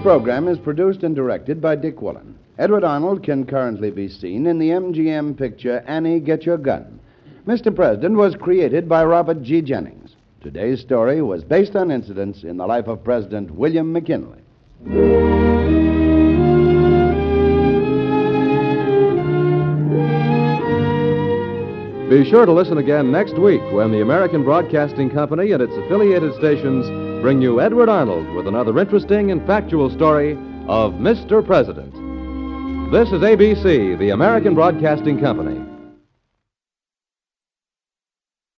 Program 0.09 0.47
is 0.47 0.57
produced 0.57 1.03
and 1.03 1.15
directed 1.15 1.61
by 1.61 1.75
Dick 1.75 2.01
Woollen. 2.01 2.33
Edward 2.57 2.83
Arnold 2.83 3.21
can 3.21 3.45
currently 3.45 3.91
be 3.91 4.09
seen 4.09 4.47
in 4.47 4.57
the 4.57 4.69
MGM 4.69 5.37
picture 5.37 5.83
Annie 5.85 6.19
Get 6.19 6.47
Your 6.47 6.57
Gun. 6.57 6.99
Mr. 7.45 7.73
President 7.73 8.15
was 8.15 8.33
created 8.33 8.89
by 8.89 9.05
Robert 9.05 9.43
G. 9.43 9.61
Jennings. 9.61 10.15
Today's 10.41 10.81
story 10.81 11.21
was 11.21 11.43
based 11.43 11.75
on 11.75 11.91
incidents 11.91 12.43
in 12.43 12.57
the 12.57 12.65
life 12.65 12.87
of 12.87 13.03
President 13.03 13.51
William 13.51 13.93
McKinley. 13.93 14.39
Be 22.09 22.27
sure 22.27 22.47
to 22.47 22.51
listen 22.51 22.79
again 22.79 23.11
next 23.11 23.37
week 23.37 23.61
when 23.71 23.91
the 23.91 24.01
American 24.01 24.43
Broadcasting 24.43 25.11
Company 25.11 25.51
and 25.51 25.61
its 25.61 25.73
affiliated 25.73 26.33
stations 26.33 27.08
bring 27.21 27.41
you 27.41 27.59
Edward 27.59 27.89
Arnold 27.89 28.33
with 28.33 28.47
another 28.47 28.77
interesting 28.79 29.31
and 29.31 29.45
factual 29.45 29.89
story 29.89 30.33
of 30.67 30.93
Mr. 30.93 31.45
President. 31.45 31.93
This 32.91 33.09
is 33.09 33.21
ABC, 33.21 33.99
the 33.99 34.11
American 34.11 34.55
Broadcasting 34.55 35.19
Company. 35.19 35.68